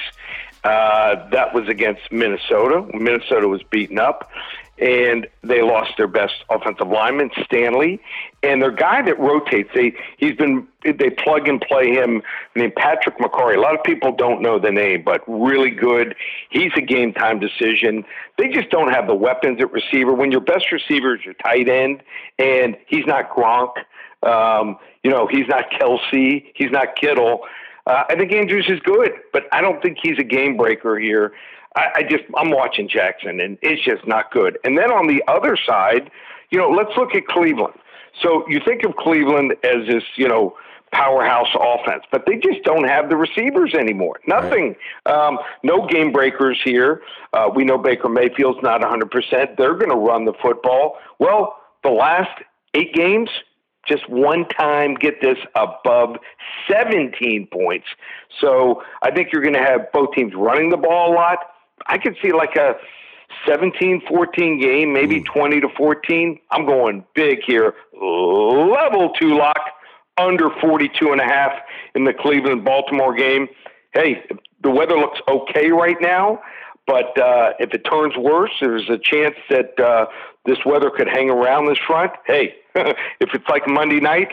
Uh, 0.63 1.29
that 1.31 1.53
was 1.53 1.69
against 1.69 2.01
Minnesota. 2.11 2.87
Minnesota 2.95 3.49
was 3.49 3.63
beaten 3.65 3.99
up, 3.99 4.31
and 4.79 5.27
they 5.43 5.63
lost 5.63 5.93
their 5.97 6.07
best 6.07 6.35
offensive 6.51 6.89
lineman, 6.89 7.31
Stanley, 7.45 8.01
and 8.43 8.63
their 8.63 8.71
guy 8.71 9.03
that 9.03 9.19
rotates. 9.19 9.71
They 9.75 9.95
he's 10.17 10.35
been 10.35 10.67
they 10.83 11.11
plug 11.11 11.49
and 11.49 11.61
play 11.61 11.93
him 11.93 12.23
named 12.55 12.75
Patrick 12.75 13.19
Mekari. 13.19 13.57
A 13.57 13.61
lot 13.61 13.77
of 13.77 13.85
people 13.85 14.15
don't 14.15 14.43
know 14.43 14.59
the 14.59 14.73
name, 14.73 15.03
but 15.05 15.23
really 15.29 15.71
good. 15.71 16.17
He's 16.51 16.73
a 16.77 16.83
game 16.83 17.13
time 17.13 17.39
decision. 17.39 18.05
They 18.39 18.49
just 18.49 18.71
don't 18.71 18.93
have 18.93 19.07
the 19.07 19.15
weapons 19.15 19.61
at 19.61 19.73
receiver. 19.73 20.13
When 20.15 20.33
your 20.33 20.41
best 20.41 20.73
receiver 20.73 21.17
is 21.17 21.25
your 21.25 21.35
tight 21.35 21.69
end, 21.69 22.03
and 22.39 22.77
he's 22.87 23.07
not 23.07 23.31
Gronk. 23.31 23.73
Um, 24.23 24.79
you 25.03 25.11
know, 25.11 25.27
he's 25.31 25.47
not 25.49 25.71
Kelce, 25.71 26.45
He's 26.55 26.71
not 26.71 26.97
Kittle. 26.97 27.41
Uh, 27.87 28.05
I 28.09 28.17
think 28.17 28.33
Andrews 28.33 28.67
is 28.69 28.81
good, 28.81 29.13
but 29.33 29.45
I 29.53 29.61
don't 29.61 29.81
think 29.81 29.99
he's 30.03 30.19
a 30.19 30.25
game 30.25 30.57
breaker 30.57 30.99
here. 30.99 31.33
I, 31.77 31.87
I 31.97 32.03
just 32.03 32.25
I'm 32.37 32.51
watching 32.51 32.89
Jackson, 32.89 33.41
and 33.41 33.59
it's 33.63 33.85
just 33.85 34.07
not 34.07 34.33
good. 34.33 34.59
And 34.65 34.77
then 34.77 34.91
on 34.91 35.07
the 35.07 35.23
other 35.29 35.57
side, 35.57 36.11
you 36.51 36.59
know, 36.59 36.71
let's 36.71 36.91
look 36.97 37.15
at 37.15 37.27
Cleveland. 37.27 37.75
So 38.23 38.45
you 38.49 38.61
think 38.65 38.83
of 38.85 38.97
Cleveland 38.97 39.53
as 39.63 39.87
this, 39.87 40.03
you 40.17 40.27
know, 40.27 40.57
powerhouse 40.93 41.49
offense, 41.55 42.05
but 42.11 42.25
they 42.27 42.37
just 42.37 42.63
don't 42.65 42.89
have 42.89 43.09
the 43.09 43.17
receivers 43.17 43.75
anymore. 43.75 44.19
Nothing. 44.27 44.77
Um, 45.05 45.39
no 45.63 45.87
game 45.87 46.13
breakers 46.13 46.59
here. 46.65 47.03
Uh, 47.33 47.51
we 47.55 47.65
know 47.65 47.77
Baker 47.77 48.09
Mayfield's 48.09 48.63
not 48.63 48.81
100%. 48.81 49.57
They're 49.57 49.75
going 49.75 49.91
to 49.91 49.97
run 49.97 50.25
the 50.25 50.33
football. 50.43 50.97
Well, 51.19 51.57
the 51.83 51.91
last 51.91 52.43
eight 52.75 52.95
games, 52.95 53.29
just 53.87 54.09
one 54.09 54.47
time, 54.49 54.95
get 54.95 55.21
this, 55.21 55.39
above 55.55 56.17
17 56.71 57.49
points. 57.53 57.87
So 58.41 58.83
I 59.03 59.11
think 59.11 59.33
you're 59.33 59.43
going 59.43 59.55
to 59.55 59.61
have 59.61 59.93
both 59.93 60.13
teams 60.13 60.35
running 60.35 60.71
the 60.71 60.77
ball 60.77 61.13
a 61.13 61.15
lot. 61.15 61.39
I 61.87 61.99
could 61.99 62.17
see 62.23 62.33
like 62.33 62.57
a 62.57 62.75
17 63.47 64.03
14 64.09 64.61
game, 64.61 64.93
maybe 64.93 65.21
20 65.23 65.61
to 65.61 65.69
14. 65.77 66.41
I'm 66.51 66.67
going 66.67 67.05
big 67.15 67.41
here. 67.47 67.75
Level 67.93 69.11
two 69.19 69.37
lock 69.37 69.61
under 70.19 70.51
42 70.61 71.13
and 71.13 71.21
a 71.21 71.25
half 71.25 71.53
in 71.95 72.05
the 72.05 72.15
Cleveland 72.15 72.65
Baltimore 72.65 73.15
game. 73.15 73.49
Hey, 73.93 74.25
the 74.63 74.71
weather 74.71 74.97
looks 74.97 75.21
okay 75.29 75.71
right 75.71 75.97
now, 76.01 76.41
but 76.87 77.19
uh, 77.21 77.53
if 77.59 77.73
it 77.75 77.85
turns 77.85 78.17
worse, 78.17 78.53
there's 78.61 78.89
a 78.89 78.99
chance 78.99 79.37
that 79.51 79.79
uh, 79.79 80.07
this 80.45 80.59
weather 80.65 80.91
could 80.91 81.09
hang 81.09 81.31
around 81.31 81.67
this 81.67 81.79
front. 81.87 82.13
Hey, 82.27 82.55
if 83.21 83.31
it's 83.33 83.49
like 83.49 83.67
Monday 83.67 84.01
night, 84.01 84.33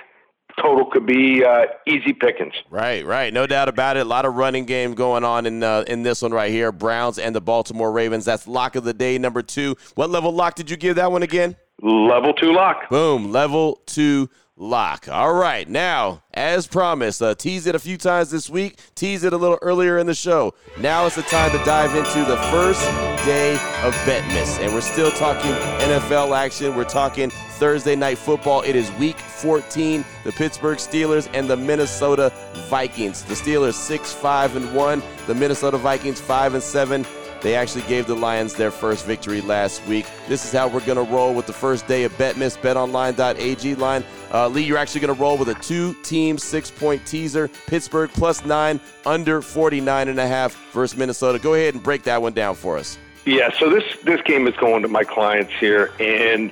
total 0.61 0.85
could 0.85 1.05
be 1.05 1.43
uh, 1.43 1.65
easy 1.87 2.13
pickings. 2.13 2.53
Right, 2.69 3.05
right, 3.05 3.33
no 3.33 3.47
doubt 3.47 3.69
about 3.69 3.97
it. 3.97 4.01
A 4.01 4.05
lot 4.05 4.25
of 4.25 4.35
running 4.35 4.65
game 4.65 4.93
going 4.93 5.23
on 5.23 5.45
in 5.45 5.63
uh, 5.63 5.83
in 5.87 6.03
this 6.03 6.21
one 6.21 6.31
right 6.31 6.51
here. 6.51 6.71
Browns 6.71 7.19
and 7.19 7.35
the 7.35 7.41
Baltimore 7.41 7.91
Ravens. 7.91 8.25
That's 8.25 8.47
lock 8.47 8.75
of 8.75 8.83
the 8.83 8.93
day 8.93 9.17
number 9.17 9.41
two. 9.41 9.75
What 9.95 10.09
level 10.09 10.31
lock 10.31 10.55
did 10.55 10.69
you 10.69 10.77
give 10.77 10.95
that 10.97 11.11
one 11.11 11.23
again? 11.23 11.55
Level 11.81 12.33
two 12.33 12.53
lock. 12.53 12.89
Boom, 12.89 13.31
level 13.31 13.81
two 13.85 14.29
lock. 14.55 15.07
All 15.09 15.33
right, 15.33 15.67
now, 15.67 16.23
as 16.33 16.67
promised, 16.67 17.21
uh, 17.21 17.35
teased 17.35 17.67
it 17.67 17.75
a 17.75 17.79
few 17.79 17.97
times 17.97 18.31
this 18.31 18.49
week, 18.49 18.79
teased 18.95 19.23
it 19.23 19.33
a 19.33 19.37
little 19.37 19.57
earlier 19.61 19.97
in 19.97 20.07
the 20.07 20.13
show. 20.13 20.53
Now 20.79 21.05
it's 21.05 21.15
the 21.15 21.23
time 21.23 21.51
to 21.51 21.63
dive 21.65 21.95
into 21.95 22.23
the 22.29 22.37
first 22.51 22.81
day 23.25 23.53
of 23.83 23.93
Betmas. 24.05 24.59
And 24.59 24.73
we're 24.73 24.81
still 24.81 25.11
talking 25.11 25.51
NFL 25.81 26.37
action. 26.37 26.75
We're 26.75 26.83
talking 26.83 27.29
Thursday 27.29 27.95
night 27.95 28.17
football. 28.17 28.61
It 28.61 28.75
is 28.75 28.91
week 28.93 29.17
14. 29.17 30.03
The 30.23 30.31
Pittsburgh 30.31 30.77
Steelers 30.77 31.29
and 31.33 31.49
the 31.49 31.57
Minnesota 31.57 32.31
Vikings. 32.69 33.23
The 33.23 33.35
Steelers 33.35 33.73
6 33.73 34.13
5 34.13 34.55
and 34.55 34.75
1, 34.75 35.03
the 35.27 35.35
Minnesota 35.35 35.77
Vikings 35.77 36.19
5 36.21 36.55
and 36.55 36.63
7. 36.63 37.05
They 37.43 37.55
actually 37.55 37.81
gave 37.83 38.07
the 38.07 38.15
Lions 38.15 38.53
their 38.53 38.71
first 38.71 39.05
victory 39.05 39.41
last 39.41 39.85
week. 39.85 40.05
This 40.29 40.45
is 40.45 40.53
how 40.53 40.69
we're 40.69 40.85
going 40.85 41.05
to 41.05 41.13
roll 41.13 41.33
with 41.33 41.45
the 41.45 41.53
first 41.53 41.85
day 41.87 42.05
of 42.05 42.13
Betmas, 42.13 42.57
betonline.ag 42.57 43.75
line. 43.75 44.05
Uh, 44.33 44.47
Lee, 44.47 44.63
you're 44.63 44.77
actually 44.77 45.01
going 45.01 45.13
to 45.13 45.21
roll 45.21 45.37
with 45.37 45.49
a 45.49 45.55
two 45.55 45.93
team 46.03 46.37
six 46.37 46.71
point 46.71 47.05
teaser. 47.05 47.49
Pittsburgh 47.67 48.09
plus 48.13 48.45
nine, 48.45 48.79
under 49.05 49.41
49 49.41 50.07
and 50.07 50.19
a 50.19 50.27
half 50.27 50.55
versus 50.71 50.97
Minnesota. 50.97 51.37
Go 51.37 51.53
ahead 51.53 51.73
and 51.73 51.83
break 51.83 52.03
that 52.03 52.21
one 52.21 52.31
down 52.31 52.55
for 52.55 52.77
us. 52.77 52.97
Yeah, 53.25 53.51
so 53.59 53.69
this, 53.69 53.83
this 54.03 54.21
game 54.21 54.47
is 54.47 54.55
going 54.55 54.81
to 54.81 54.87
my 54.87 55.03
clients 55.03 55.51
here. 55.59 55.91
And 55.99 56.49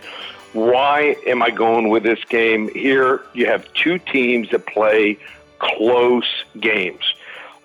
why 0.52 1.16
am 1.26 1.42
I 1.42 1.52
going 1.52 1.88
with 1.88 2.04
this 2.04 2.24
game? 2.26 2.70
Here 2.74 3.24
you 3.34 3.46
have 3.46 3.72
two 3.74 3.98
teams 3.98 4.50
that 4.50 4.66
play 4.66 5.18
close 5.60 6.28
games. 6.60 7.14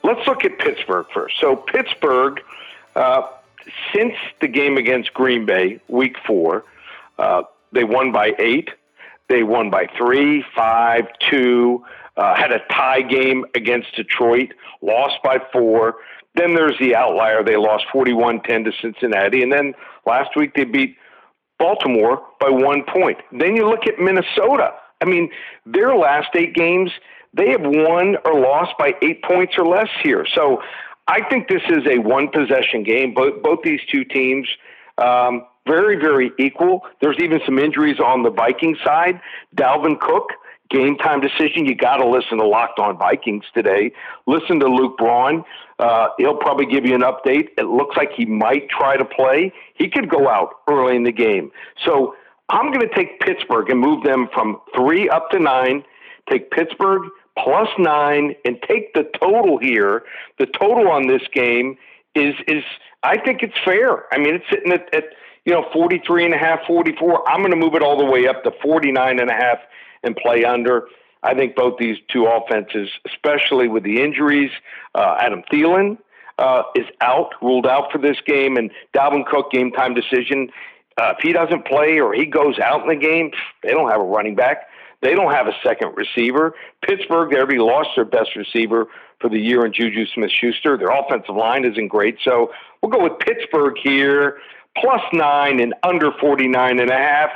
Let's 0.04 0.24
look 0.28 0.44
at 0.44 0.58
Pittsburgh 0.60 1.06
first. 1.12 1.40
So, 1.40 1.56
Pittsburgh 1.56 2.40
uh, 2.96 3.22
since 3.94 4.14
the 4.40 4.48
game 4.48 4.76
against 4.76 5.12
Green 5.14 5.46
Bay, 5.46 5.80
week 5.88 6.16
four, 6.26 6.64
uh, 7.18 7.42
they 7.72 7.84
won 7.84 8.10
by 8.10 8.32
eight. 8.38 8.70
They 9.28 9.42
won 9.42 9.70
by 9.70 9.86
three, 9.98 10.44
five, 10.54 11.04
two, 11.30 11.84
uh, 12.16 12.34
had 12.34 12.52
a 12.52 12.60
tie 12.70 13.02
game 13.02 13.44
against 13.54 13.94
Detroit, 13.94 14.52
lost 14.80 15.16
by 15.22 15.38
four. 15.52 15.96
Then 16.34 16.54
there's 16.54 16.78
the 16.78 16.94
outlier. 16.94 17.42
They 17.42 17.56
lost 17.56 17.84
41 17.92 18.42
10 18.42 18.64
to 18.64 18.72
Cincinnati. 18.80 19.42
And 19.42 19.52
then 19.52 19.74
last 20.06 20.30
week 20.36 20.54
they 20.54 20.64
beat 20.64 20.96
Baltimore 21.58 22.22
by 22.40 22.50
one 22.50 22.82
point. 22.84 23.18
Then 23.32 23.56
you 23.56 23.68
look 23.68 23.86
at 23.86 23.98
Minnesota. 23.98 24.72
I 25.00 25.04
mean, 25.06 25.30
their 25.64 25.94
last 25.94 26.28
eight 26.34 26.54
games, 26.54 26.90
they 27.34 27.50
have 27.50 27.62
won 27.62 28.16
or 28.24 28.38
lost 28.38 28.72
by 28.78 28.94
eight 29.02 29.22
points 29.22 29.54
or 29.58 29.66
less 29.66 29.88
here. 30.02 30.26
So 30.34 30.62
I 31.08 31.26
think 31.28 31.48
this 31.48 31.62
is 31.68 31.86
a 31.86 31.98
one 31.98 32.28
possession 32.28 32.82
game. 32.82 33.14
Both 33.14 33.42
both 33.42 33.60
these 33.62 33.80
two 33.90 34.04
teams 34.04 34.48
um, 34.98 35.46
very 35.66 35.96
very 35.96 36.30
equal. 36.38 36.82
There's 37.00 37.18
even 37.18 37.40
some 37.44 37.58
injuries 37.58 37.98
on 38.00 38.22
the 38.22 38.30
Viking 38.30 38.76
side. 38.84 39.20
Dalvin 39.54 40.00
Cook 40.00 40.30
game 40.70 40.96
time 40.96 41.20
decision. 41.20 41.64
You 41.64 41.74
got 41.74 41.98
to 41.98 42.08
listen 42.08 42.38
to 42.38 42.46
Locked 42.46 42.78
On 42.78 42.96
Vikings 42.98 43.44
today. 43.54 43.92
Listen 44.26 44.60
to 44.60 44.66
Luke 44.66 44.96
Braun. 44.98 45.44
Uh, 45.78 46.08
he'll 46.18 46.36
probably 46.36 46.66
give 46.66 46.84
you 46.84 46.94
an 46.94 47.02
update. 47.02 47.48
It 47.58 47.66
looks 47.66 47.96
like 47.96 48.10
he 48.16 48.24
might 48.24 48.68
try 48.68 48.96
to 48.96 49.04
play. 49.04 49.52
He 49.74 49.88
could 49.88 50.08
go 50.08 50.28
out 50.28 50.50
early 50.68 50.96
in 50.96 51.04
the 51.04 51.12
game. 51.12 51.50
So 51.84 52.14
I'm 52.48 52.72
going 52.72 52.88
to 52.88 52.94
take 52.94 53.20
Pittsburgh 53.20 53.70
and 53.70 53.80
move 53.80 54.04
them 54.04 54.28
from 54.32 54.60
three 54.74 55.08
up 55.08 55.30
to 55.30 55.38
nine. 55.38 55.84
Take 56.30 56.50
Pittsburgh 56.50 57.02
plus 57.38 57.68
nine 57.78 58.34
and 58.44 58.58
take 58.68 58.94
the 58.94 59.04
total 59.20 59.58
here. 59.58 60.02
The 60.38 60.46
total 60.46 60.88
on 60.88 61.06
this 61.06 61.22
game 61.32 61.76
is 62.14 62.34
is 62.48 62.64
I 63.02 63.18
think 63.18 63.42
it's 63.42 63.56
fair. 63.64 64.12
I 64.12 64.18
mean, 64.18 64.36
it's 64.36 64.44
sitting 64.50 64.72
at, 64.72 64.92
at 64.94 65.04
you 65.44 65.52
know 65.52 65.66
43 65.72 66.24
and 66.24 66.34
a 66.34 66.38
half, 66.38 66.60
44. 66.66 67.28
I'm 67.28 67.40
going 67.40 67.50
to 67.50 67.56
move 67.56 67.74
it 67.74 67.82
all 67.82 67.96
the 67.96 68.04
way 68.04 68.26
up 68.26 68.42
to 68.44 68.52
49 68.62 69.20
and 69.20 69.30
a 69.30 69.34
half 69.34 69.58
and 70.02 70.16
play 70.16 70.44
under. 70.44 70.88
I 71.22 71.34
think 71.34 71.56
both 71.56 71.78
these 71.78 71.96
two 72.08 72.26
offenses, 72.26 72.88
especially 73.06 73.68
with 73.68 73.82
the 73.82 74.00
injuries, 74.02 74.50
uh, 74.94 75.16
Adam 75.18 75.42
Thielen 75.52 75.98
uh, 76.38 76.62
is 76.74 76.86
out, 77.00 77.34
ruled 77.42 77.66
out 77.66 77.90
for 77.90 77.98
this 77.98 78.16
game, 78.26 78.56
and 78.56 78.70
Dalvin 78.94 79.26
Cook 79.26 79.50
game 79.50 79.72
time 79.72 79.94
decision. 79.94 80.50
Uh, 80.98 81.12
if 81.16 81.22
he 81.22 81.32
doesn't 81.32 81.66
play 81.66 81.98
or 81.98 82.14
he 82.14 82.24
goes 82.24 82.58
out 82.58 82.82
in 82.82 82.88
the 82.88 82.96
game, 82.96 83.30
they 83.62 83.70
don't 83.70 83.90
have 83.90 84.00
a 84.00 84.04
running 84.04 84.34
back. 84.34 84.68
They 85.02 85.14
don't 85.14 85.32
have 85.32 85.46
a 85.46 85.54
second 85.62 85.94
receiver. 85.96 86.54
Pittsburgh, 86.82 87.30
they 87.30 87.36
already 87.36 87.58
lost 87.58 87.90
their 87.96 88.04
best 88.04 88.36
receiver 88.36 88.86
for 89.20 89.30
the 89.30 89.38
year 89.38 89.64
in 89.64 89.72
Juju 89.72 90.06
Smith 90.14 90.30
Schuster. 90.30 90.76
Their 90.76 90.88
offensive 90.90 91.36
line 91.36 91.64
isn't 91.64 91.88
great. 91.88 92.18
So 92.24 92.52
we'll 92.82 92.90
go 92.90 93.02
with 93.02 93.18
Pittsburgh 93.20 93.74
here, 93.82 94.38
plus 94.76 95.02
nine 95.12 95.60
and 95.60 95.74
under 95.82 96.12
49 96.20 96.80
and 96.80 96.90
a 96.90 96.94
half. 96.94 97.30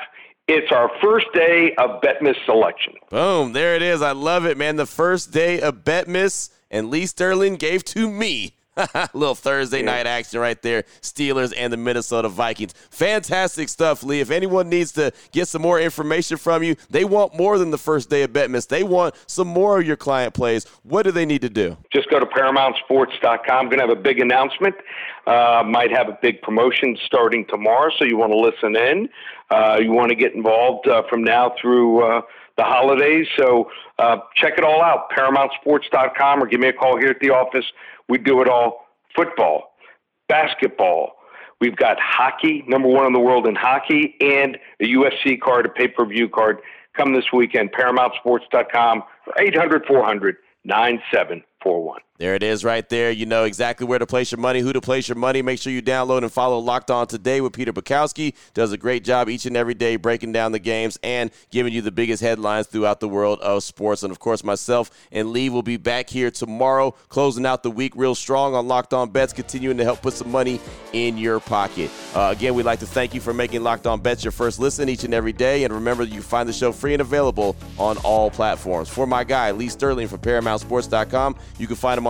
It's 0.49 0.73
our 0.73 0.90
first 1.01 1.27
day 1.33 1.75
of 1.79 2.01
Betmas 2.01 2.35
selection. 2.44 2.94
Boom. 3.09 3.53
There 3.53 3.77
it 3.77 3.83
is. 3.83 4.03
I 4.03 4.12
love 4.12 4.46
it, 4.46 4.59
man. 4.59 4.77
The 4.77 4.87
first 4.87 5.31
day 5.31 5.61
of 5.61 5.85
Betmas, 5.85 6.51
and 6.70 6.90
Lee 6.90 7.07
Sterling 7.07 7.57
gave 7.57 7.85
to 7.85 8.09
me 8.09 8.55
little 9.14 9.35
Thursday 9.35 9.83
night 9.83 10.07
action 10.07 10.40
right 10.40 10.61
there. 10.62 10.85
Steelers 11.03 11.53
and 11.57 11.73
the 11.73 11.77
Minnesota 11.77 12.29
Vikings. 12.29 12.73
Fantastic 12.90 13.69
stuff, 13.69 14.03
Lee. 14.03 14.21
If 14.21 14.31
anyone 14.31 14.69
needs 14.69 14.93
to 14.93 15.12
get 15.33 15.49
some 15.49 15.62
more 15.62 15.81
information 15.81 16.37
from 16.37 16.62
you, 16.62 16.77
they 16.88 17.05
want 17.05 17.35
more 17.35 17.59
than 17.59 17.71
the 17.71 17.79
first 17.79 18.11
day 18.11 18.23
of 18.23 18.33
Betmas. 18.33 18.69
They 18.69 18.83
want 18.83 19.14
some 19.27 19.49
more 19.49 19.81
of 19.81 19.87
your 19.87 19.97
client 19.97 20.35
plays. 20.35 20.66
What 20.83 21.03
do 21.03 21.11
they 21.12 21.27
need 21.27 21.43
to 21.43 21.51
do? 21.51 21.77
Just 21.93 22.11
go 22.11 22.19
to 22.21 22.27
ParamountSports.com. 22.27 23.40
I'm 23.49 23.66
going 23.66 23.79
to 23.79 23.87
have 23.87 23.97
a 23.97 24.01
big 24.01 24.21
announcement. 24.21 24.75
Uh, 25.27 25.62
might 25.66 25.90
have 25.90 26.09
a 26.09 26.19
big 26.23 26.40
promotion 26.43 26.97
starting 27.05 27.47
tomorrow, 27.47 27.90
so 27.99 28.05
you 28.05 28.16
want 28.16 28.33
to 28.33 28.38
listen 28.38 28.77
in. 28.77 29.09
Uh, 29.51 29.79
you 29.83 29.93
want 29.93 30.11
to 30.11 30.14
get 30.14 30.35
involved 30.35 30.88
uh, 30.88 31.03
from 31.09 31.23
now 31.23 31.53
through 31.61 32.03
uh, 32.03 32.23
the 32.61 32.64
holidays. 32.64 33.27
So 33.38 33.70
uh, 33.99 34.18
check 34.37 34.59
it 34.59 34.64
all 34.64 34.83
out, 34.83 35.11
ParamountSports.com, 35.16 36.42
or 36.42 36.46
give 36.46 36.61
me 36.61 36.68
a 36.68 36.73
call 36.75 36.99
here 36.99 37.09
at 37.09 37.20
the 37.20 37.31
office. 37.31 37.64
We 38.09 38.18
do 38.18 38.42
it 38.42 38.49
all 38.49 38.87
football, 39.16 39.73
basketball. 40.29 41.12
We've 41.62 41.77
got 41.77 41.99
hockey, 41.99 42.62
number 42.68 42.88
one 42.88 43.07
in 43.07 43.14
the 43.14 43.20
world 43.20 43.46
in 43.46 43.55
hockey, 43.55 44.14
and 44.20 44.59
a 44.79 44.85
UFC 44.85 45.40
card, 45.40 45.64
a 45.64 45.68
pay 45.70 45.88
per 45.88 46.05
view 46.05 46.29
card. 46.29 46.59
Come 46.94 47.14
this 47.14 47.33
weekend, 47.33 47.73
ParamountSports.com, 47.73 49.05
800 49.38 49.87
400 49.87 50.37
9741. 50.64 52.01
There 52.21 52.35
it 52.35 52.43
is 52.43 52.67
right 52.67 52.87
there. 52.87 53.11
You 53.11 53.25
know 53.25 53.45
exactly 53.45 53.87
where 53.87 53.99
to 53.99 54.05
place 54.05 54.31
your 54.31 54.41
money, 54.41 54.61
who 54.61 54.75
to 54.75 54.81
place 54.83 55.09
your 55.09 55.17
money. 55.17 55.41
Make 55.41 55.59
sure 55.59 55.73
you 55.73 55.81
download 55.81 56.19
and 56.19 56.31
follow 56.31 56.59
Locked 56.59 56.91
On 56.91 57.07
Today 57.07 57.41
with 57.41 57.55
Peter 57.55 57.73
Bukowski. 57.73 58.35
Does 58.53 58.73
a 58.73 58.77
great 58.77 59.05
job 59.05 59.31
each 59.31 59.47
and 59.47 59.57
every 59.57 59.73
day 59.73 59.97
breaking 59.97 60.33
down 60.33 60.53
the 60.53 60.59
games 60.59 60.99
and 61.03 61.31
giving 61.51 61.73
you 61.73 61.81
the 61.81 61.91
biggest 61.91 62.23
headlines 62.23 62.67
throughout 62.67 63.01
the 63.01 63.09
world 63.09 63.41
of 63.41 63.65
sports. 63.65 64.03
And 64.03 64.11
of 64.11 64.19
course, 64.19 64.45
myself 64.45 64.91
and 65.11 65.31
Lee 65.31 65.49
will 65.49 65.63
be 65.63 65.79
back 65.79 66.11
here 66.11 66.31
tomorrow, 66.31 66.91
closing 67.09 67.47
out 67.47 67.63
the 67.63 67.71
week 67.71 67.95
real 67.97 68.15
strong 68.15 68.55
on 68.55 68.69
Locked 68.69 68.93
On 68.93 69.09
Bets, 69.09 69.33
continuing 69.33 69.79
to 69.79 69.85
help 69.85 70.03
put 70.03 70.13
some 70.13 70.31
money 70.31 70.61
in 70.93 71.17
your 71.17 71.41
pocket. 71.41 71.91
Uh, 72.15 72.35
again, 72.37 72.53
we'd 72.53 72.67
like 72.67 72.81
to 72.81 72.87
thank 72.87 73.15
you 73.15 73.23
for 73.23 73.33
making 73.33 73.63
Locked 73.63 73.87
On 73.87 73.99
Bets 73.99 74.25
your 74.25 74.33
first 74.33 74.59
listen 74.59 74.91
each 74.91 75.05
and 75.05 75.15
every 75.15 75.33
day. 75.33 75.65
And 75.65 75.73
remember, 75.73 76.03
you 76.03 76.21
find 76.21 76.47
the 76.47 76.53
show 76.53 76.71
free 76.71 76.93
and 76.93 77.01
available 77.01 77.57
on 77.79 77.97
all 78.05 78.31
platforms. 78.31 78.91
For 78.91 79.07
my 79.07 79.25
guy, 79.25 79.53
Lee 79.53 79.71
Sterling 79.71 80.07
from 80.07 80.19
ParamountSports.com, 80.19 81.37
you 81.57 81.67
can 81.67 81.77
find 81.77 81.97
him 81.97 82.10